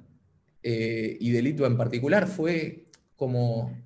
eh, 0.63 1.17
y 1.19 1.33
del 1.33 1.49
ITBA 1.49 1.67
en 1.67 1.77
particular 1.77 2.29
fue 2.29 2.85
como 3.17 3.77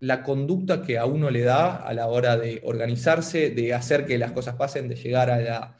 la 0.00 0.24
conducta 0.24 0.82
que 0.82 0.98
a 0.98 1.06
uno 1.06 1.30
le 1.30 1.42
da 1.42 1.76
a 1.76 1.94
la 1.94 2.08
hora 2.08 2.36
de 2.36 2.60
organizarse, 2.64 3.50
de 3.50 3.72
hacer 3.72 4.04
que 4.04 4.18
las 4.18 4.32
cosas 4.32 4.56
pasen, 4.56 4.88
de 4.88 4.96
llegar 4.96 5.30
a 5.30 5.38
la... 5.38 5.78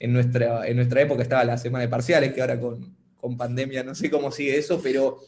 En 0.00 0.14
nuestra, 0.14 0.66
en 0.66 0.76
nuestra 0.76 1.02
época 1.02 1.22
estaba 1.22 1.44
la 1.44 1.58
semana 1.58 1.82
de 1.82 1.90
parciales, 1.90 2.32
que 2.32 2.40
ahora 2.40 2.58
con, 2.58 2.96
con 3.14 3.36
pandemia 3.36 3.84
no 3.84 3.94
sé 3.94 4.10
cómo 4.10 4.32
sigue 4.32 4.56
eso, 4.56 4.80
pero 4.82 5.20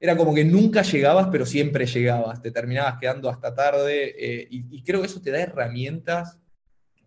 era 0.00 0.16
como 0.16 0.34
que 0.34 0.44
nunca 0.44 0.82
llegabas, 0.82 1.28
pero 1.30 1.44
siempre 1.44 1.86
llegabas, 1.86 2.40
te 2.40 2.50
terminabas 2.50 2.98
quedando 3.00 3.28
hasta 3.28 3.54
tarde, 3.54 4.14
eh, 4.16 4.48
y, 4.50 4.82
creo 4.82 5.00
que 5.00 5.06
eso 5.06 5.20
te 5.20 5.30
da 5.30 5.40
herramientas 5.40 6.38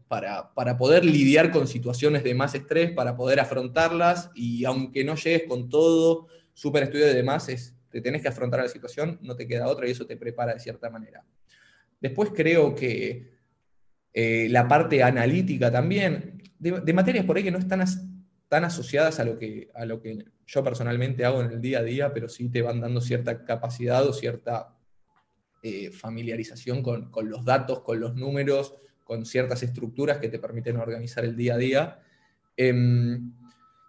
para, 0.07 0.51
poder 0.77 1.05
lidiar 1.05 1.51
con 1.51 1.67
situaciones 1.67 2.23
de 2.23 2.35
más 2.35 2.53
estrés, 2.53 2.91
para 2.91 3.15
poder 3.15 3.39
afrontarlas, 3.39 4.29
y 4.35 4.65
aunque 4.65 5.05
no 5.05 5.15
llegues 5.15 5.43
con 5.47 5.69
todo 5.69 6.27
súper 6.53 6.83
estudio 6.83 7.05
de 7.05 7.13
demás, 7.13 7.47
es, 7.47 7.75
te 7.89 8.01
tenés 8.01 8.21
que 8.21 8.27
afrontar 8.27 8.59
la 8.59 8.67
situación, 8.67 9.17
no 9.21 9.37
te 9.37 9.47
queda 9.47 9.67
otra, 9.67 9.87
y 9.87 9.91
eso 9.91 10.05
te 10.05 10.17
prepara 10.17 10.53
de 10.53 10.59
cierta 10.59 10.89
manera. 10.89 11.23
Después 12.01 12.31
creo 12.35 12.75
que 12.75 13.31
eh, 14.13 14.47
la 14.49 14.67
parte 14.67 15.01
analítica 15.01 15.71
también, 15.71 16.43
de, 16.59 16.81
de, 16.81 16.93
materias 16.93 17.25
por 17.25 17.37
ahí 17.37 17.43
que 17.43 17.51
no 17.51 17.59
están 17.59 17.79
tan 18.51 18.65
asociadas 18.65 19.17
a 19.21 19.23
lo, 19.23 19.39
que, 19.39 19.69
a 19.73 19.85
lo 19.85 20.01
que 20.01 20.25
yo 20.45 20.61
personalmente 20.61 21.23
hago 21.23 21.39
en 21.39 21.51
el 21.51 21.61
día 21.61 21.79
a 21.79 21.83
día, 21.83 22.13
pero 22.13 22.27
sí 22.27 22.49
te 22.49 22.61
van 22.61 22.81
dando 22.81 22.99
cierta 22.99 23.45
capacidad 23.45 24.05
o 24.05 24.11
cierta 24.11 24.75
eh, 25.63 25.89
familiarización 25.89 26.83
con, 26.83 27.09
los 27.29 27.45
datos, 27.45 27.79
con 27.79 28.01
los 28.01 28.13
números, 28.13 28.75
con 29.05 29.25
ciertas 29.25 29.63
estructuras 29.63 30.17
que 30.17 30.27
te 30.27 30.37
permiten 30.37 30.75
organizar 30.75 31.23
el 31.23 31.37
día 31.37 31.53
a 31.53 31.57
día. 31.57 31.99
Em, 32.57 33.31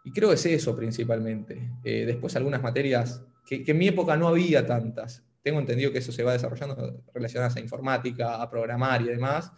y 0.04 0.12
creo 0.12 0.28
que 0.28 0.36
es 0.36 0.46
eso 0.46 0.76
principalmente. 0.76 1.72
Eh, 1.82 2.06
después 2.06 2.36
algunas 2.36 2.62
materias 2.62 3.20
que, 3.44 3.64
en 3.66 3.76
mi 3.76 3.88
época 3.88 4.16
no 4.16 4.28
había 4.28 4.64
tantas. 4.64 5.24
Tengo 5.42 5.58
entendido 5.58 5.90
que 5.90 5.98
eso 5.98 6.12
se 6.12 6.22
va 6.22 6.34
desarrollando 6.34 7.02
relacionadas 7.12 7.56
a 7.56 7.60
informática, 7.60 8.40
a 8.40 8.48
programar 8.48 9.02
y 9.02 9.06
demás. 9.06 9.50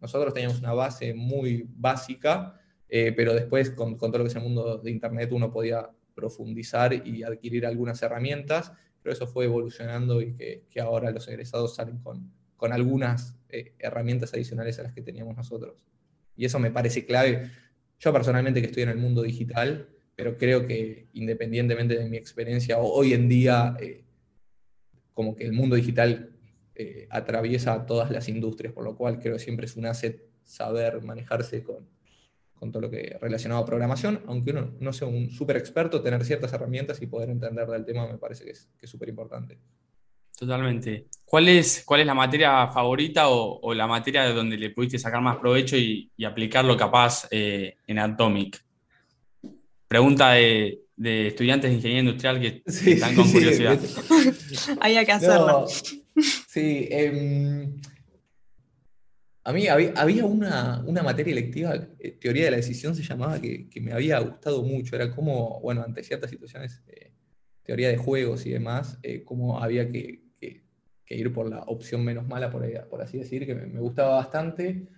Nosotros 0.00 0.32
teníamos 0.32 0.60
una 0.60 0.74
base 0.74 1.12
muy 1.12 1.66
básica, 1.68 2.60
eh, 2.88 3.12
pero 3.12 3.34
después 3.34 3.70
con, 3.70 3.98
todo 3.98 4.18
lo 4.18 4.24
que 4.24 4.28
es 4.28 4.36
el 4.36 4.42
mundo 4.42 4.78
de 4.78 4.90
Internet 4.90 5.30
uno 5.32 5.52
podía 5.52 5.90
profundizar 6.14 6.92
y 7.06 7.22
adquirir 7.22 7.66
algunas 7.66 8.02
herramientas, 8.02 8.72
pero 9.02 9.12
eso 9.12 9.26
fue 9.26 9.46
evolucionando 9.46 10.22
y 10.22 10.34
que, 10.34 10.80
ahora 10.80 11.10
los 11.10 11.26
egresados 11.28 11.74
salen 11.74 11.98
con, 11.98 12.32
con 12.56 12.72
algunas 12.72 13.36
eh, 13.48 13.74
herramientas 13.78 14.32
adicionales 14.32 14.78
a 14.78 14.84
las 14.84 14.92
que 14.92 15.02
teníamos 15.02 15.36
nosotros. 15.36 15.84
Y 16.36 16.44
eso 16.44 16.58
me 16.58 16.70
parece 16.70 17.04
clave. 17.04 17.50
Yo 17.98 18.12
personalmente 18.12 18.60
que 18.60 18.66
estoy 18.66 18.84
en 18.84 18.90
el 18.90 18.98
mundo 18.98 19.22
digital, 19.22 19.88
pero 20.16 20.36
creo 20.38 20.66
que 20.66 21.08
independientemente 21.12 21.98
de 21.98 22.08
mi 22.08 22.16
experiencia, 22.16 22.78
hoy 22.78 23.12
en 23.12 23.28
día, 23.28 23.76
eh, 23.80 24.04
como 25.12 25.34
que 25.34 25.44
el 25.44 25.52
mundo 25.52 25.76
digital 25.76 26.30
eh, 26.74 27.06
atraviesa 27.10 27.86
todas 27.86 28.10
las 28.10 28.28
industrias, 28.28 28.72
por 28.72 28.84
lo 28.84 28.96
cual 28.96 29.18
creo 29.18 29.34
que 29.34 29.42
siempre 29.42 29.66
es 29.66 29.76
un 29.76 29.86
asset 29.86 30.24
saber 30.42 31.02
manejarse 31.02 31.62
con, 31.62 31.88
con 32.58 32.72
todo 32.72 32.82
lo 32.82 32.90
que 32.90 33.16
relacionado 33.20 33.62
a 33.62 33.66
programación, 33.66 34.20
aunque 34.26 34.52
uno 34.52 34.74
no 34.80 34.92
sea 34.92 35.08
un 35.08 35.30
súper 35.30 35.56
experto, 35.56 36.02
tener 36.02 36.24
ciertas 36.24 36.52
herramientas 36.52 37.00
y 37.02 37.06
poder 37.06 37.30
entender 37.30 37.66
del 37.66 37.84
tema 37.84 38.06
me 38.06 38.18
parece 38.18 38.44
que 38.44 38.50
es 38.50 38.90
súper 38.90 39.08
importante. 39.08 39.58
Totalmente. 40.36 41.06
¿Cuál 41.24 41.48
es, 41.48 41.84
¿Cuál 41.84 42.00
es 42.00 42.06
la 42.06 42.14
materia 42.14 42.66
favorita 42.68 43.28
o, 43.28 43.72
la 43.72 43.86
materia 43.86 44.24
de 44.24 44.34
donde 44.34 44.56
le 44.56 44.70
pudiste 44.70 44.98
sacar 44.98 45.20
más 45.20 45.36
provecho 45.36 45.76
y, 45.76 46.10
aplicarlo 46.24 46.76
capaz 46.76 47.28
eh, 47.30 47.76
en 47.86 47.98
Atomic? 47.98 48.62
Pregunta 49.86 50.32
de, 50.32 50.80
estudiantes 50.96 51.70
de 51.70 51.76
ingeniería 51.76 52.00
industrial 52.00 52.40
que 52.40 52.62
están 52.66 53.14
con 53.14 53.30
curiosidad. 53.30 53.78
Hay 54.80 55.04
que 55.04 55.12
hacerlo. 55.12 55.66
sí, 56.48 56.88
em, 56.90 57.76
a 59.46 59.52
mí 59.52 59.68
había, 59.68 60.24
una, 60.24 60.82
materia 61.02 61.32
electiva, 61.32 61.74
eh, 61.98 62.12
teoría 62.12 62.46
de 62.46 62.50
la 62.52 62.56
decisión 62.56 62.96
se 62.96 63.02
llamaba, 63.02 63.38
que, 63.38 63.68
me 63.82 63.92
había 63.92 64.18
gustado 64.20 64.62
mucho. 64.62 64.96
Era 64.96 65.10
como, 65.10 65.60
bueno, 65.60 65.82
ante 65.82 66.02
ciertas 66.02 66.30
situaciones, 66.30 66.82
eh, 66.88 67.12
teoría 67.62 67.90
de 67.90 67.98
juegos 67.98 68.46
y 68.46 68.50
demás, 68.50 68.98
eh, 69.02 69.22
cómo 69.22 69.62
había 69.62 69.90
que, 69.90 70.24
ir 71.10 71.32
por 71.32 71.48
la 71.48 71.60
opción 71.64 72.02
menos 72.02 72.26
mala, 72.26 72.50
por, 72.50 73.02
así 73.02 73.18
decir, 73.18 73.44
que 73.44 73.54
me, 73.54 73.78
gustaba 73.78 74.16
bastante. 74.16 74.88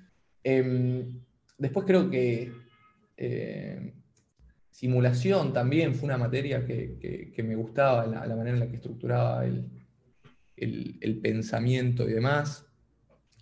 Em, 0.45 1.21
después 1.59 1.85
creo 1.85 2.09
que 2.09 2.53
simulación 4.71 5.53
también 5.53 5.95
fue 5.95 6.07
una 6.07 6.19
materia 6.19 6.65
que, 6.65 7.43
me 7.45 7.57
gustaba, 7.57 8.07
la, 8.07 8.25
la, 8.25 8.37
manera 8.37 8.55
en 8.57 8.61
la 8.61 8.69
que 8.69 8.77
estructuraba 8.77 9.45
el, 9.45 9.69
el 10.57 11.19
pensamiento 11.21 12.09
y 12.09 12.13
demás. 12.13 12.65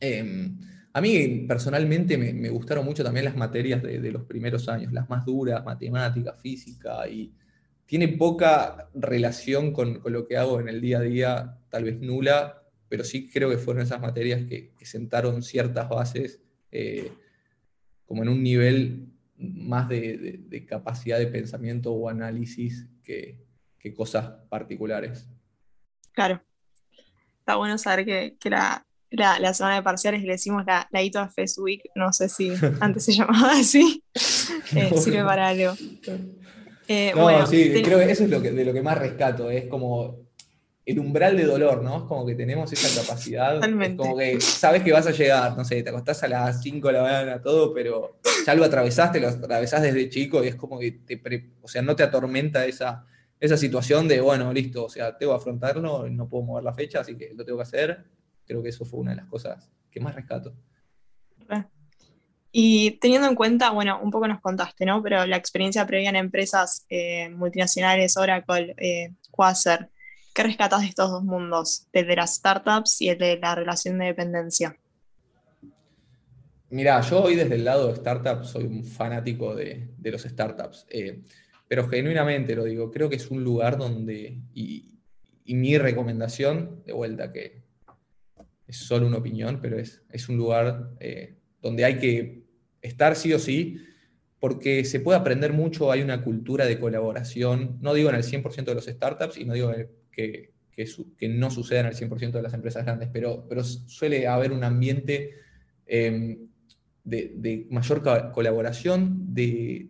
Em, 0.01 0.59
a 0.97 1.01
mí 1.01 1.45
personalmente 1.49 2.17
me, 2.17 2.49
gustaron 2.51 2.85
mucho 2.85 3.03
también 3.03 3.25
las 3.25 3.37
materias 3.37 3.83
de, 3.83 4.13
los 4.13 4.23
primeros 4.23 4.69
años, 4.69 4.93
las 4.93 5.11
más 5.11 5.25
duras, 5.27 5.65
matemática, 5.65 6.35
física, 6.35 7.09
y 7.09 7.35
tiene 7.85 8.07
poca 8.09 8.89
relación 8.95 9.73
con, 9.73 10.01
lo 10.05 10.25
que 10.25 10.37
hago 10.37 10.61
en 10.61 10.69
el 10.69 10.81
día 10.81 10.99
a 10.99 11.03
día, 11.03 11.59
tal 11.69 11.83
vez 11.83 12.01
nula, 12.01 12.63
pero 12.89 13.03
sí 13.03 13.29
creo 13.29 13.51
que 13.51 13.59
fueron 13.59 13.83
esas 13.83 14.01
materias 14.01 14.45
que, 14.49 14.73
sentaron 14.83 15.43
ciertas 15.43 15.89
bases 15.89 16.41
eh, 16.71 17.11
como 18.07 18.23
en 18.23 18.29
un 18.29 18.41
nivel 18.45 19.09
más 19.37 19.89
de, 19.89 20.65
capacidad 20.69 21.19
de 21.19 21.27
pensamiento 21.27 21.93
o 21.93 22.09
análisis 22.09 22.87
que, 23.03 23.43
cosas 23.97 24.33
particulares. 24.49 25.29
Claro. 26.13 26.41
Está 27.41 27.57
bueno 27.57 27.77
saber 27.79 28.07
que, 28.07 28.37
que 28.41 28.49
la, 28.49 28.87
la, 29.17 29.55
semana 29.55 29.77
de 29.77 29.83
parciales 29.83 30.23
le 30.23 30.33
decimos 30.33 30.65
la, 30.67 30.89
la 30.91 31.03
ITO 31.03 31.29
Fest 31.29 31.59
Week, 31.59 31.83
no 31.95 32.13
sé 32.13 32.29
si 32.29 32.53
antes 32.81 33.05
se 33.05 33.13
llamaba 33.17 33.53
así, 33.53 34.03
eh, 34.77 34.91
sirve 34.97 35.25
para 35.25 35.49
algo. 35.49 35.75
Eh, 36.87 37.13
no, 37.15 37.47
sí, 37.47 37.73
creo 37.83 37.99
que 37.99 38.11
eso 38.11 38.25
es 38.25 38.31
lo 38.31 38.43
que, 38.43 38.51
de 38.51 38.65
lo 38.65 38.73
que 38.73 38.83
más 38.83 38.99
rescato, 38.99 39.51
es 39.51 39.67
como 39.67 40.25
el 40.85 40.99
umbral 40.99 41.37
de 41.37 41.45
dolor, 41.45 41.83
¿no? 41.83 41.97
Es 41.97 42.03
como 42.03 42.27
que 42.27 42.35
tenemos 42.35 42.71
esa 42.71 43.01
capacidad, 43.01 43.57
es 43.65 43.97
como 43.97 44.19
que 44.19 44.39
sabes 44.41 44.83
que 44.83 44.93
vas 44.93 45.07
a 45.07 45.13
llegar, 45.13 45.57
no 45.57 45.65
sé, 45.65 45.83
te 45.83 45.89
acostás 45.89 46.23
a 46.25 46.29
las 46.29 46.61
5 46.61 46.89
de 46.89 46.93
la 46.93 47.03
mañana, 47.03 47.41
todo, 47.41 47.73
pero 47.73 48.19
ya 48.47 48.55
lo 48.55 48.65
atravesaste, 48.65 49.19
lo 49.19 49.29
atravesás 49.29 49.81
desde 49.81 50.11
chico 50.11 50.45
y 50.45 50.49
es 50.49 50.57
como 50.57 50.79
que 50.79 50.93
te, 50.93 51.21
o 51.63 51.69
sea, 51.69 51.81
no 51.81 51.97
te 51.97 52.03
atormenta 52.03 52.67
esa, 52.67 53.07
esa 53.41 53.57
situación 53.57 54.09
de, 54.09 54.21
bueno, 54.21 54.53
listo, 54.53 54.85
o 54.85 54.91
sea, 54.91 55.17
tengo 55.17 55.33
que 55.33 55.39
afrontarlo, 55.39 56.07
no 56.11 56.29
puedo 56.29 56.45
mover 56.45 56.65
la 56.65 56.75
fecha, 56.75 57.01
así 57.01 57.17
que 57.17 57.33
lo 57.35 57.47
tengo 57.47 57.59
que 57.59 57.63
hacer, 57.63 58.05
creo 58.47 58.63
que 58.63 58.69
eso 58.69 58.85
fue 58.85 59.01
una 59.01 59.13
de 59.13 59.19
las 59.19 59.27
cosas 59.27 59.71
que 59.91 60.01
más 60.01 60.15
rescato. 60.15 60.55
Y 62.57 62.93
teniendo 63.01 63.27
en 63.27 63.35
cuenta, 63.35 63.71
bueno, 63.71 64.01
un 64.01 64.13
poco 64.13 64.29
nos 64.29 64.41
contaste, 64.41 64.87
¿no? 64.87 65.03
Pero 65.03 65.27
la 65.27 65.37
experiencia 65.37 65.85
previa 65.89 66.11
en 66.11 66.17
empresas 66.17 66.87
eh, 66.89 67.29
multinacionales, 67.31 68.17
Oracle, 68.17 68.77
eh, 68.79 69.13
Quasar, 69.33 69.91
¿qué 70.33 70.45
rescatas 70.45 70.83
de 70.83 70.87
estos 70.87 71.11
dos 71.11 71.25
mundos? 71.25 71.89
El 71.93 72.07
de 72.07 72.15
las 72.15 72.37
startups 72.37 73.01
y 73.01 73.09
el 73.09 73.19
de 73.19 73.39
la 73.39 73.57
relación 73.57 73.99
de 73.99 74.07
dependencia. 74.07 74.79
Mira, 76.71 77.01
yo 77.01 77.25
hoy 77.25 77.35
desde 77.35 77.57
el 77.57 77.65
lado 77.65 77.89
de 77.89 77.97
startups 77.97 78.51
soy 78.51 78.67
un 78.67 78.85
fanático 78.85 79.57
de, 79.57 79.91
los 80.01 80.23
startups, 80.23 80.87
eh, 80.91 81.23
pero 81.67 81.89
genuinamente 81.89 82.55
lo 82.55 82.63
digo, 82.63 82.93
creo 82.93 83.11
que 83.11 83.17
es 83.17 83.33
un 83.33 83.43
lugar 83.43 83.79
donde, 83.79 84.43
y 84.55 85.01
mi 85.45 85.77
recomendación, 85.77 86.85
de 86.87 86.93
vuelta, 86.93 87.33
que 87.33 87.64
es 88.75 88.87
solo 88.87 89.07
una 89.07 89.19
opinión, 89.19 89.61
pero 89.61 89.79
es, 89.79 90.03
es 90.11 90.29
un 90.29 90.37
lugar 90.37 90.91
eh, 91.01 91.37
donde 91.63 91.85
hay 91.85 91.99
que 91.99 92.45
estar 92.83 93.17
sí 93.17 93.33
o 93.33 93.39
sí, 93.39 93.79
porque 94.39 94.85
se 94.85 95.01
puede 95.01 95.19
aprender 95.19 95.53
mucho, 95.53 95.91
hay 95.91 96.03
una 96.03 96.23
cultura 96.23 96.67
de 96.67 96.79
colaboración, 96.79 97.79
no 97.81 97.95
digo 97.95 98.11
en 98.11 98.17
el 98.17 98.23
100% 98.23 98.65
de 98.65 98.75
los 98.75 98.85
startups 98.85 99.39
y 99.39 99.45
no 99.45 99.55
digo 99.55 99.73
que, 100.11 100.53
que, 100.71 101.29
no 101.29 101.51
suceda 101.51 101.81
en 101.81 101.87
el 101.87 101.95
100% 101.95 102.33
de 102.33 102.43
las 102.43 102.53
empresas 102.53 102.85
grandes, 102.85 103.09
pero, 103.13 103.47
pero 103.49 103.65
suele 103.65 104.27
haber 104.27 104.53
un 104.53 104.65
ambiente 104.65 105.31
em, 105.87 106.49
de, 107.05 107.67
mayor 107.71 108.03
colaboración, 108.33 109.35
de, 109.35 109.89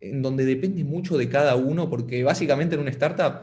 en 0.00 0.22
donde 0.22 0.44
depende 0.44 0.84
mucho 0.84 1.16
de 1.18 1.28
cada 1.28 1.56
uno, 1.56 1.88
porque 1.88 2.22
básicamente 2.22 2.74
en 2.74 2.82
una 2.82 2.90
startup 2.90 3.42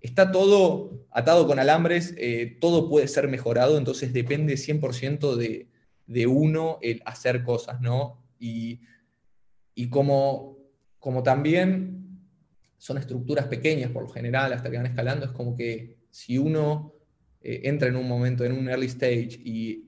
está 0.00 0.30
todo 0.30 1.06
atado 1.10 1.46
con 1.46 1.58
alambres, 1.58 2.14
eh, 2.18 2.56
todo 2.60 2.88
puede 2.88 3.08
ser 3.08 3.28
mejorado, 3.28 3.78
entonces 3.78 4.12
depende 4.12 4.54
100% 4.54 5.36
de, 5.36 5.68
de, 6.06 6.26
uno 6.26 6.78
el 6.82 7.02
hacer 7.04 7.42
cosas, 7.42 7.80
¿no? 7.80 8.22
Y, 8.38 8.80
como, 9.90 10.58
como 10.98 11.22
también 11.22 12.20
son 12.76 12.98
estructuras 12.98 13.46
pequeñas 13.46 13.90
por 13.90 14.02
lo 14.02 14.08
general, 14.08 14.52
hasta 14.52 14.70
que 14.70 14.76
van 14.76 14.86
escalando, 14.86 15.26
es 15.26 15.32
como 15.32 15.56
que 15.56 15.98
si 16.10 16.38
uno 16.38 16.94
eh, 17.40 17.62
entra 17.64 17.88
en 17.88 17.96
un 17.96 18.06
momento, 18.06 18.44
en 18.44 18.52
un 18.52 18.68
early 18.68 18.86
stage 18.86 19.40
y 19.44 19.84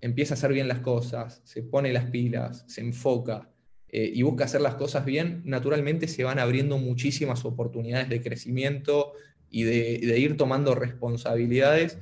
empieza 0.00 0.34
a 0.34 0.36
hacer 0.36 0.52
bien 0.52 0.68
las 0.68 0.80
cosas, 0.80 1.40
se 1.44 1.62
pone 1.62 1.92
las 1.92 2.06
pilas, 2.06 2.64
se 2.66 2.80
enfoca 2.80 3.50
eh, 3.92 4.10
y 4.14 4.22
busca 4.22 4.44
hacer 4.44 4.60
las 4.60 4.76
cosas 4.76 5.04
bien, 5.04 5.42
naturalmente 5.44 6.06
se 6.06 6.22
van 6.22 6.38
abriendo 6.38 6.78
muchísimas 6.78 7.44
oportunidades 7.44 8.08
de 8.08 8.22
crecimiento 8.22 9.14
y 9.50 9.64
de, 9.64 10.18
ir 10.18 10.36
tomando 10.36 10.76
responsabilidades, 10.76 11.98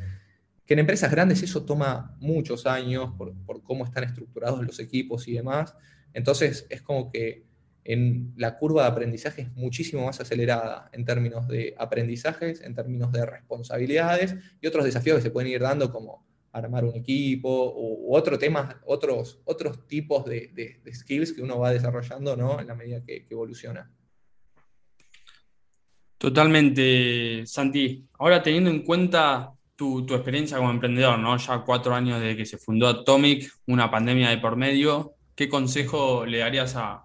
que 0.66 0.74
en 0.74 0.80
empresas 0.80 1.10
grandes 1.10 1.42
eso 1.42 1.64
toma 1.64 2.14
muchos 2.20 2.66
años 2.66 3.14
por, 3.16 3.32
cómo 3.62 3.86
están 3.86 4.04
estructurados 4.04 4.62
los 4.66 4.78
equipos 4.80 5.26
y 5.28 5.32
demás. 5.32 5.74
Entonces 6.12 6.66
es 6.68 6.82
como 6.82 7.10
que 7.10 7.46
en 7.84 8.34
la 8.36 8.58
curva 8.58 8.82
de 8.82 8.88
aprendizaje 8.88 9.42
es 9.42 9.52
muchísimo 9.54 10.04
más 10.04 10.20
acelerada 10.20 10.90
en 10.92 11.06
términos 11.06 11.48
de 11.48 11.74
aprendizajes, 11.78 12.60
en 12.60 12.74
términos 12.74 13.12
de 13.12 13.24
responsabilidades 13.24 14.36
y 14.60 14.66
otros 14.66 14.84
desafíos 14.84 15.16
que 15.16 15.22
se 15.22 15.30
pueden 15.30 15.50
ir 15.50 15.62
dando 15.62 15.90
como 15.90 16.27
armar 16.58 16.84
un 16.84 16.94
equipo 16.96 17.72
u, 17.76 18.14
otro 18.14 18.38
tema, 18.38 18.80
otros, 18.86 19.40
otros 19.44 19.86
tipos 19.86 20.24
de, 20.24 20.80
skills 20.92 21.32
que 21.32 21.42
uno 21.42 21.58
va 21.58 21.72
desarrollando 21.72 22.36
¿no? 22.36 22.60
en 22.60 22.66
la 22.66 22.74
medida 22.74 23.04
que, 23.04 23.26
evoluciona. 23.30 23.90
Totalmente, 26.18 27.46
Santi. 27.46 28.06
Ahora 28.18 28.42
teniendo 28.42 28.70
en 28.70 28.82
cuenta 28.82 29.52
tu, 29.76 30.00
experiencia 30.12 30.56
como 30.56 30.70
emprendedor, 30.70 31.18
¿no? 31.18 31.36
Ya 31.36 31.58
cuatro 31.60 31.94
años 31.94 32.20
desde 32.20 32.36
que 32.36 32.46
se 32.46 32.58
fundó 32.58 32.88
Atomic, 32.88 33.52
una 33.66 33.90
pandemia 33.90 34.30
de 34.30 34.38
por 34.38 34.56
medio, 34.56 35.14
¿qué 35.36 35.48
consejo 35.48 36.26
le 36.26 36.38
darías 36.38 36.74
a, 36.76 37.04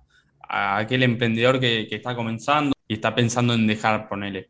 aquel 0.50 1.04
emprendedor 1.04 1.60
que, 1.60 1.88
que, 1.88 1.96
está 1.96 2.16
comenzando 2.16 2.74
y 2.88 2.96
está 2.96 3.14
pensando 3.14 3.54
en 3.54 3.68
dejar, 3.68 4.08
ponele? 4.10 4.50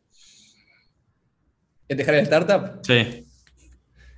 ¿En 1.88 1.98
dejar 1.98 2.14
el 2.14 2.22
startup? 2.22 2.80
Sí. 2.82 3.24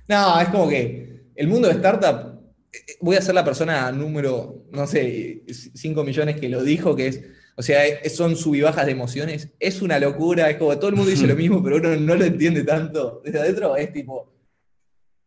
No, 0.07 0.39
es 0.39 0.49
como 0.49 0.69
que 0.69 1.31
el 1.35 1.47
mundo 1.47 1.67
de 1.67 1.75
startup, 1.75 2.41
eh, 2.71 2.97
voy 3.01 3.15
a 3.15 3.21
ser 3.21 3.35
la 3.35 3.43
persona 3.43 3.91
número, 3.91 4.65
no 4.71 4.87
sé, 4.87 5.43
5 5.47 6.03
millones 6.03 6.39
que 6.39 6.49
lo 6.49 6.63
dijo, 6.63 6.95
que 6.95 7.07
es, 7.07 7.21
o 7.55 7.61
sea, 7.61 7.81
son 8.09 8.35
sub 8.35 8.55
y 8.55 8.61
bajas 8.61 8.85
de 8.85 8.91
emociones. 8.93 9.49
Es 9.59 9.81
una 9.81 9.99
locura, 9.99 10.49
es 10.49 10.57
como 10.57 10.77
todo 10.77 10.89
el 10.89 10.95
mundo 10.95 11.11
dice 11.11 11.27
lo 11.27 11.35
mismo, 11.43 11.63
pero 11.63 11.77
uno 11.77 11.95
no 11.95 12.15
lo 12.15 12.25
entiende 12.25 12.63
tanto. 12.63 13.21
Desde 13.23 13.39
adentro 13.39 13.75
es 13.75 13.91
tipo, 13.91 14.31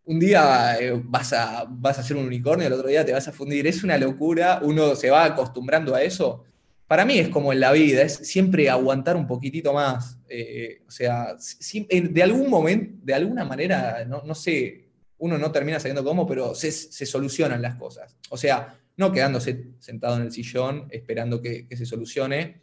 un 0.05 0.19
día 0.19 0.77
eh, 0.81 1.01
vas 1.05 1.33
a, 1.33 1.66
vas 1.69 1.99
a 1.99 2.03
ser 2.03 2.16
un 2.16 2.27
unicornio, 2.27 2.66
el 2.66 2.73
otro 2.73 2.88
día 2.88 3.05
te 3.05 3.12
vas 3.12 3.29
a 3.29 3.33
fundir. 3.33 3.66
Es 3.66 3.85
una 3.85 3.99
locura, 3.99 4.61
uno 4.62 4.95
se 4.97 5.11
va 5.11 5.25
acostumbrando 5.25 5.95
a 5.95 6.03
eso. 6.03 6.45
Para 6.90 7.05
mí 7.05 7.20
es 7.20 7.29
como 7.29 7.53
en 7.53 7.61
la 7.61 7.70
vida, 7.70 8.03
es 8.03 8.14
siempre 8.14 8.68
aguantar 8.68 9.14
un 9.14 9.24
poquitito 9.24 9.72
más. 9.72 10.18
Eh, 10.29 10.83
o 10.88 10.90
sea, 10.90 11.37
de 11.37 12.22
algún 12.24 12.50
momento, 12.50 12.98
de 13.05 13.14
alguna 13.14 13.44
manera, 13.44 14.05
no, 14.05 14.35
sé, 14.35 14.88
uno 15.18 15.38
no 15.38 15.53
termina 15.53 15.79
sabiendo 15.79 16.03
cómo, 16.03 16.26
pero 16.26 16.53
se, 16.53 16.72
solucionan 16.72 17.62
las 17.62 17.76
cosas. 17.76 18.16
O 18.31 18.37
sea, 18.37 18.76
no 18.96 19.12
quedándose 19.12 19.68
sentado 19.79 20.16
en 20.16 20.22
el 20.22 20.33
sillón 20.33 20.88
esperando 20.90 21.40
que, 21.40 21.68
se 21.70 21.87
solucione, 21.87 22.62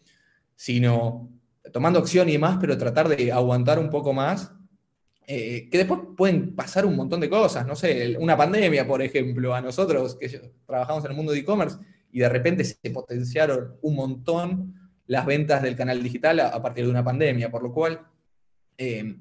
sino 0.57 1.31
tomando 1.71 1.99
acción 1.99 2.27
y 2.27 2.33
demás, 2.33 2.57
pero 2.59 2.77
tratar 2.77 3.07
de 3.07 3.31
aguantar 3.31 3.79
un 3.79 3.89
poco 3.89 4.11
más 4.11 4.51
eh, 5.25 5.69
que 5.71 5.77
después 5.77 6.01
pueden 6.17 6.53
pasar 6.53 6.85
un 6.85 6.97
montón 6.97 7.21
de 7.21 7.29
cosas, 7.29 7.65
no 7.65 7.77
sé, 7.77 8.17
una 8.19 8.35
pandemia, 8.35 8.85
por 8.85 9.01
ejemplo, 9.01 9.55
a 9.55 9.61
nosotros 9.61 10.17
que 10.19 10.51
trabajamos 10.65 11.05
en 11.05 11.11
el 11.11 11.15
mundo 11.15 11.31
de 11.31 11.39
e-commerce, 11.39 11.77
y 12.17 12.19
de 12.19 12.29
repente 12.29 12.63
se 12.63 12.89
potenciaron 12.89 13.75
un 13.83 13.95
montón 13.95 14.73
las 15.05 15.23
ventas 15.27 15.61
del 15.61 15.75
canal 15.75 16.01
digital 16.01 16.39
a, 16.39 16.59
partir 16.63 16.85
de 16.85 16.89
una 16.89 17.03
pandemia, 17.03 17.51
por 17.51 17.61
lo 17.61 17.71
cual 17.71 18.07
eh, 18.75 19.17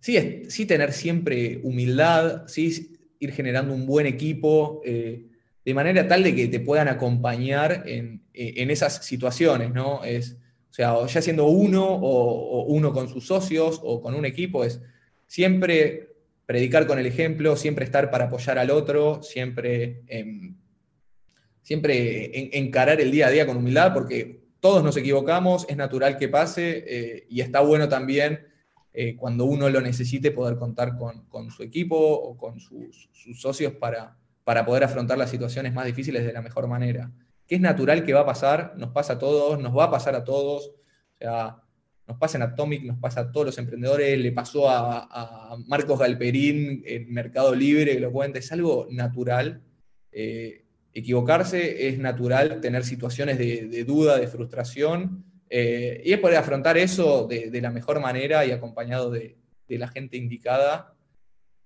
sí, 0.00 0.42
sí 0.48 0.66
tener 0.66 0.92
siempre 0.92 1.60
humildad, 1.62 2.48
sí 2.48 2.98
ir 3.20 3.30
generando 3.30 3.72
un 3.72 3.86
buen 3.86 4.06
equipo, 4.06 4.82
eh, 4.84 5.28
de 5.64 5.74
manera 5.74 6.08
tal 6.08 6.24
de 6.24 6.34
que 6.34 6.48
te 6.48 6.58
puedan 6.58 6.88
acompañar 6.88 7.84
en, 7.86 8.24
esas 8.34 9.06
situaciones, 9.06 9.72
¿no? 9.72 10.02
Es, 10.02 10.32
o 10.68 10.74
sea, 10.74 11.06
ya 11.06 11.22
siendo 11.22 11.46
uno 11.46 11.86
o, 11.86 12.64
uno 12.64 12.92
con 12.92 13.08
sus 13.08 13.24
socios 13.24 13.80
o 13.84 14.02
con 14.02 14.16
un 14.16 14.24
equipo, 14.24 14.64
es 14.64 14.82
siempre 15.28 16.08
predicar 16.44 16.88
con 16.88 16.98
el 16.98 17.06
ejemplo, 17.06 17.54
siempre 17.54 17.84
estar 17.84 18.10
para 18.10 18.24
apoyar 18.24 18.58
al 18.58 18.72
otro, 18.72 19.22
siempre... 19.22 20.02
Em, 20.08 20.56
siempre 21.66 22.56
encarar 22.56 23.00
el 23.00 23.10
día 23.10 23.26
a 23.26 23.30
día 23.30 23.44
con 23.44 23.56
humildad, 23.56 23.92
porque 23.92 24.40
todos 24.60 24.84
nos 24.84 24.96
equivocamos, 24.96 25.66
es 25.68 25.76
natural 25.76 26.16
que 26.16 26.28
pase 26.28 26.84
eh, 26.86 27.26
y 27.28 27.40
está 27.40 27.58
bueno 27.58 27.88
también 27.88 28.46
eh, 28.92 29.16
cuando 29.16 29.46
uno 29.46 29.68
lo 29.68 29.80
necesite 29.80 30.30
poder 30.30 30.58
contar 30.58 30.96
con, 30.96 31.50
su 31.50 31.64
equipo 31.64 31.96
o 31.98 32.36
con 32.36 32.60
sus, 32.60 33.10
socios 33.34 33.72
para, 33.72 34.16
para 34.44 34.64
poder 34.64 34.84
afrontar 34.84 35.18
las 35.18 35.28
situaciones 35.28 35.74
más 35.74 35.86
difíciles 35.86 36.24
de 36.24 36.32
la 36.32 36.40
mejor 36.40 36.68
manera. 36.68 37.10
Que 37.48 37.56
es 37.56 37.60
natural 37.60 38.04
que 38.04 38.14
va 38.14 38.20
a 38.20 38.26
pasar, 38.26 38.74
nos 38.76 38.90
pasa 38.90 39.14
a 39.14 39.18
todos, 39.18 39.58
nos 39.58 39.76
va 39.76 39.86
a 39.86 39.90
pasar 39.90 40.14
a 40.14 40.22
todos. 40.22 40.68
O 40.68 41.18
sea, 41.18 41.56
nos 42.06 42.16
pasa 42.16 42.38
en 42.38 42.42
Atomic, 42.42 42.84
nos 42.84 42.98
pasa 42.98 43.22
a 43.22 43.32
todos 43.32 43.46
los 43.46 43.58
emprendedores, 43.58 44.16
le 44.20 44.30
pasó 44.30 44.70
a, 44.70 45.56
Marcos 45.66 45.98
Galperín 45.98 46.84
en 46.86 47.12
Mercado 47.12 47.56
Libre, 47.56 47.94
que 47.94 48.00
lo 48.00 48.12
cuenta, 48.12 48.38
es 48.38 48.52
algo 48.52 48.86
natural. 48.88 49.62
Eh, 50.12 50.65
equivocarse, 50.98 51.88
es 51.88 51.98
natural 51.98 52.58
tener 52.62 52.82
situaciones 52.82 53.36
de, 53.36 53.84
duda, 53.84 54.16
de 54.16 54.28
frustración, 54.28 55.24
eh, 55.50 56.00
y 56.02 56.12
es 56.14 56.18
poder 56.18 56.38
afrontar 56.38 56.78
eso 56.78 57.26
de, 57.28 57.60
la 57.60 57.70
mejor 57.70 58.00
manera 58.00 58.46
y 58.46 58.50
acompañado 58.50 59.10
de, 59.10 59.36
la 59.68 59.88
gente 59.88 60.16
indicada, 60.16 60.94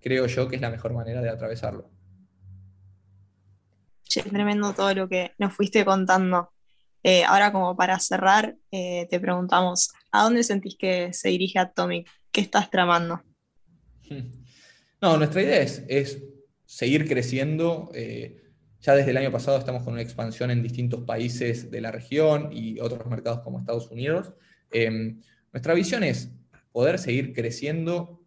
creo 0.01 0.27
yo 0.27 0.49
que 0.49 0.57
es 0.57 0.63
la 0.63 0.71
mejor 0.71 0.95
manera 0.95 1.23
de 1.23 1.31
atravesarlo. 1.31 1.89
Che, 4.03 4.23
tremendo 4.25 4.73
todo 4.73 4.93
lo 4.95 5.09
que 5.09 5.31
nos 5.39 5.53
fuiste 5.53 5.85
contando. 5.85 6.51
Eh, 7.05 7.23
ahora 7.23 7.53
como 7.53 7.77
para 7.77 8.01
cerrar, 8.01 8.57
eh, 8.73 9.07
te 9.09 9.21
preguntamos, 9.21 9.93
¿a 10.11 10.25
dónde 10.25 10.43
sentís 10.43 10.77
que 10.77 11.13
se 11.13 11.29
dirige 11.29 11.61
Atomic? 11.61 12.11
¿Qué 12.33 12.41
estás 12.41 12.69
tramando? 12.69 13.23
No, 15.03 15.17
nuestra 15.17 15.41
idea 15.41 15.63
es, 15.63 16.23
seguir 16.67 17.09
creciendo. 17.09 17.91
Ya 18.81 18.95
desde 18.95 19.11
el 19.11 19.19
año 19.19 19.31
pasado 19.31 19.59
estamos 19.59 19.83
con 19.83 19.93
una 19.93 20.03
expansión 20.03 20.51
en 20.51 20.63
distintos 20.63 21.03
países 21.03 21.71
de 21.71 21.83
la 21.83 21.91
región 21.91 22.49
y 22.51 22.81
otros 22.81 23.07
mercados 23.07 23.41
como 23.41 23.59
Estados 23.59 23.91
Unidos. 23.91 24.33
Em, 24.71 25.21
nuestra 25.53 25.75
visión 25.75 26.03
es 26.03 26.31
poder 26.73 26.99
seguir 26.99 27.35
creciendo, 27.35 28.23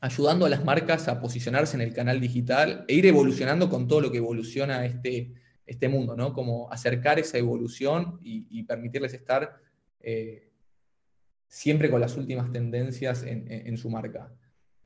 ayudando 0.00 0.46
a 0.46 0.48
las 0.48 0.64
marcas 0.64 1.06
a 1.08 1.20
posicionarse 1.20 1.76
en 1.76 1.82
el 1.82 1.92
canal 1.92 2.18
digital 2.18 2.86
e 2.88 2.94
ir 2.94 3.04
evolucionando 3.04 3.68
con 3.68 3.88
todo 3.88 4.00
lo 4.00 4.10
que 4.10 4.18
evoluciona 4.18 4.86
este, 4.86 5.34
este 5.66 5.88
mundo, 5.90 6.16
¿no? 6.16 6.32
Como 6.32 6.72
acercar 6.72 7.18
esa 7.18 7.36
evolución 7.36 8.18
y, 8.22 8.62
permitirles 8.62 9.12
estar 9.12 9.60
eh, 10.00 10.48
siempre 11.46 11.90
con 11.90 12.00
las 12.00 12.16
últimas 12.16 12.50
tendencias 12.50 13.22
en, 13.22 13.76
su 13.76 13.90
marca. 13.90 14.32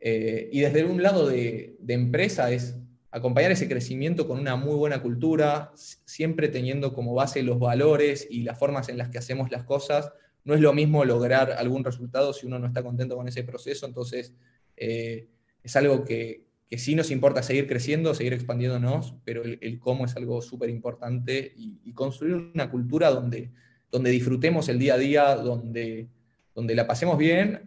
Eh, 0.00 0.48
y 0.50 0.61
desde 0.61 0.85
un 0.85 1.00
lado 1.00 1.29
de, 1.29 1.77
de 1.79 1.94
empresa 1.94 2.50
es 2.50 2.77
acompañar 3.14 3.53
ese 3.53 3.68
crecimiento 3.68 4.27
con 4.27 4.40
una 4.40 4.57
muy 4.57 4.74
buena 4.74 5.00
cultura, 5.00 5.70
siempre 5.77 6.48
teniendo 6.48 6.92
como 6.92 7.14
base 7.14 7.44
los 7.44 7.61
valores 7.61 8.27
y 8.29 8.42
las 8.42 8.59
formas 8.59 8.88
en 8.88 8.98
las 8.98 9.09
que 9.09 9.18
hacemos 9.18 9.53
las 9.53 9.62
cosas. 9.62 10.11
No 10.42 10.53
es 10.53 10.61
lo 10.61 10.72
mismo 10.72 11.05
lograr 11.05 11.53
algún 11.53 11.85
resultado 11.85 12.33
si 12.33 12.44
uno 12.44 12.59
no 12.59 12.66
está 12.66 12.83
contento 12.83 13.14
con 13.14 13.29
ese 13.29 13.44
proceso, 13.44 13.87
entonces 13.87 14.35
eh, 14.77 15.29
es 15.62 15.77
algo 15.77 16.05
que, 16.05 16.42
sí 16.77 16.96
nos 16.96 17.12
importa 17.12 17.40
seguir 17.44 17.68
creciendo, 17.68 18.14
seguir 18.14 18.33
expandiéndonos, 18.33 19.14
pero 19.24 19.44
el, 19.44 19.79
cómo 19.79 20.07
es 20.07 20.16
algo 20.16 20.42
súper 20.42 20.68
importante 20.68 21.55
y, 21.57 21.92
construir 21.92 22.50
una 22.53 22.68
cultura 22.68 23.11
donde, 23.11 23.53
donde 23.92 24.11
disfrutemos 24.11 24.68
el 24.68 24.81
día 24.81 24.94
a 24.94 24.98
día, 24.98 25.37
donde, 25.37 26.09
donde 26.53 26.74
la 26.74 26.88
pasemos 26.88 27.16
bien, 27.16 27.61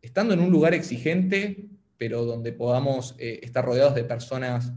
estando 0.00 0.32
en 0.32 0.40
un 0.40 0.50
lugar 0.50 0.72
exigente, 0.72 1.68
pero 1.98 2.24
donde 2.24 2.54
podamos 2.54 3.14
eh, 3.18 3.40
estar 3.42 3.62
rodeados 3.62 3.94
de 3.94 4.04
personas 4.04 4.72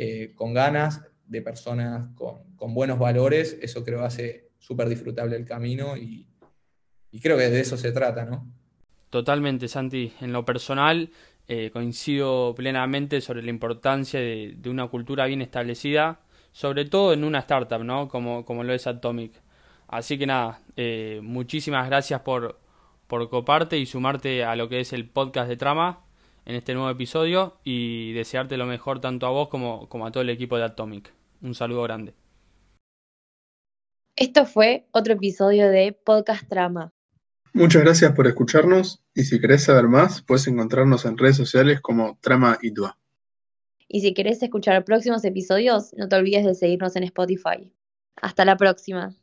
eh, 0.00 0.30
con 0.36 0.54
ganas, 0.54 1.02
de 1.26 1.42
personas 1.42 2.14
con, 2.14 2.72
buenos 2.72 3.00
valores, 3.00 3.58
eso 3.60 3.84
creo 3.84 4.04
hace 4.04 4.52
súper 4.56 4.88
disfrutable 4.88 5.34
el 5.34 5.44
camino 5.44 5.96
y, 5.96 6.28
creo 7.20 7.36
que 7.36 7.50
de 7.50 7.58
eso 7.58 7.76
se 7.76 7.90
trata, 7.90 8.24
¿no? 8.24 8.46
Totalmente, 9.10 9.66
Santi. 9.66 10.12
En 10.20 10.32
lo 10.32 10.44
personal, 10.44 11.10
eh, 11.48 11.70
coincido 11.72 12.54
plenamente 12.54 13.20
sobre 13.20 13.42
la 13.42 13.50
importancia 13.50 14.20
de, 14.20 14.56
una 14.66 14.86
cultura 14.86 15.26
bien 15.26 15.42
establecida, 15.42 16.20
sobre 16.52 16.84
todo 16.84 17.12
en 17.12 17.24
una 17.24 17.40
startup, 17.40 17.82
¿no? 17.82 18.06
Como, 18.06 18.44
como 18.44 18.62
lo 18.62 18.72
es 18.74 18.86
Atomic. 18.86 19.32
Así 19.88 20.16
que 20.16 20.26
nada, 20.28 20.62
eh, 20.76 21.18
muchísimas 21.24 21.88
gracias 21.88 22.20
por, 22.20 22.60
por 23.08 23.28
coparte 23.28 23.76
y 23.78 23.86
sumarte 23.86 24.44
a 24.44 24.54
lo 24.54 24.68
que 24.68 24.78
es 24.78 24.92
el 24.92 25.08
podcast 25.08 25.48
de 25.48 25.56
Trama 25.56 26.04
en 26.48 26.54
este 26.54 26.72
nuevo 26.72 26.88
episodio 26.88 27.58
y 27.62 28.14
desearte 28.14 28.56
lo 28.56 28.64
mejor 28.64 29.00
tanto 29.00 29.26
a 29.26 29.30
vos 29.30 29.48
como, 29.48 29.86
como 29.90 30.06
a 30.06 30.10
todo 30.10 30.22
el 30.22 30.30
equipo 30.30 30.56
de 30.56 30.64
Atomic. 30.64 31.12
Un 31.42 31.54
saludo 31.54 31.82
grande. 31.82 32.14
Esto 34.16 34.46
fue 34.46 34.88
otro 34.90 35.12
episodio 35.12 35.68
de 35.68 35.92
Podcast 35.92 36.48
Trama. 36.48 36.90
Muchas 37.52 37.82
gracias 37.82 38.12
por 38.12 38.26
escucharnos 38.26 39.02
y 39.14 39.24
si 39.24 39.38
querés 39.40 39.64
saber 39.64 39.88
más, 39.88 40.22
puedes 40.22 40.46
encontrarnos 40.48 41.04
en 41.04 41.18
redes 41.18 41.36
sociales 41.36 41.82
como 41.82 42.18
Trama 42.22 42.58
y 42.62 42.72
Tua. 42.72 42.96
Y 43.86 44.00
si 44.00 44.14
querés 44.14 44.42
escuchar 44.42 44.82
próximos 44.84 45.24
episodios, 45.26 45.92
no 45.98 46.08
te 46.08 46.16
olvides 46.16 46.46
de 46.46 46.54
seguirnos 46.54 46.96
en 46.96 47.04
Spotify. 47.04 47.70
Hasta 48.16 48.46
la 48.46 48.56
próxima. 48.56 49.14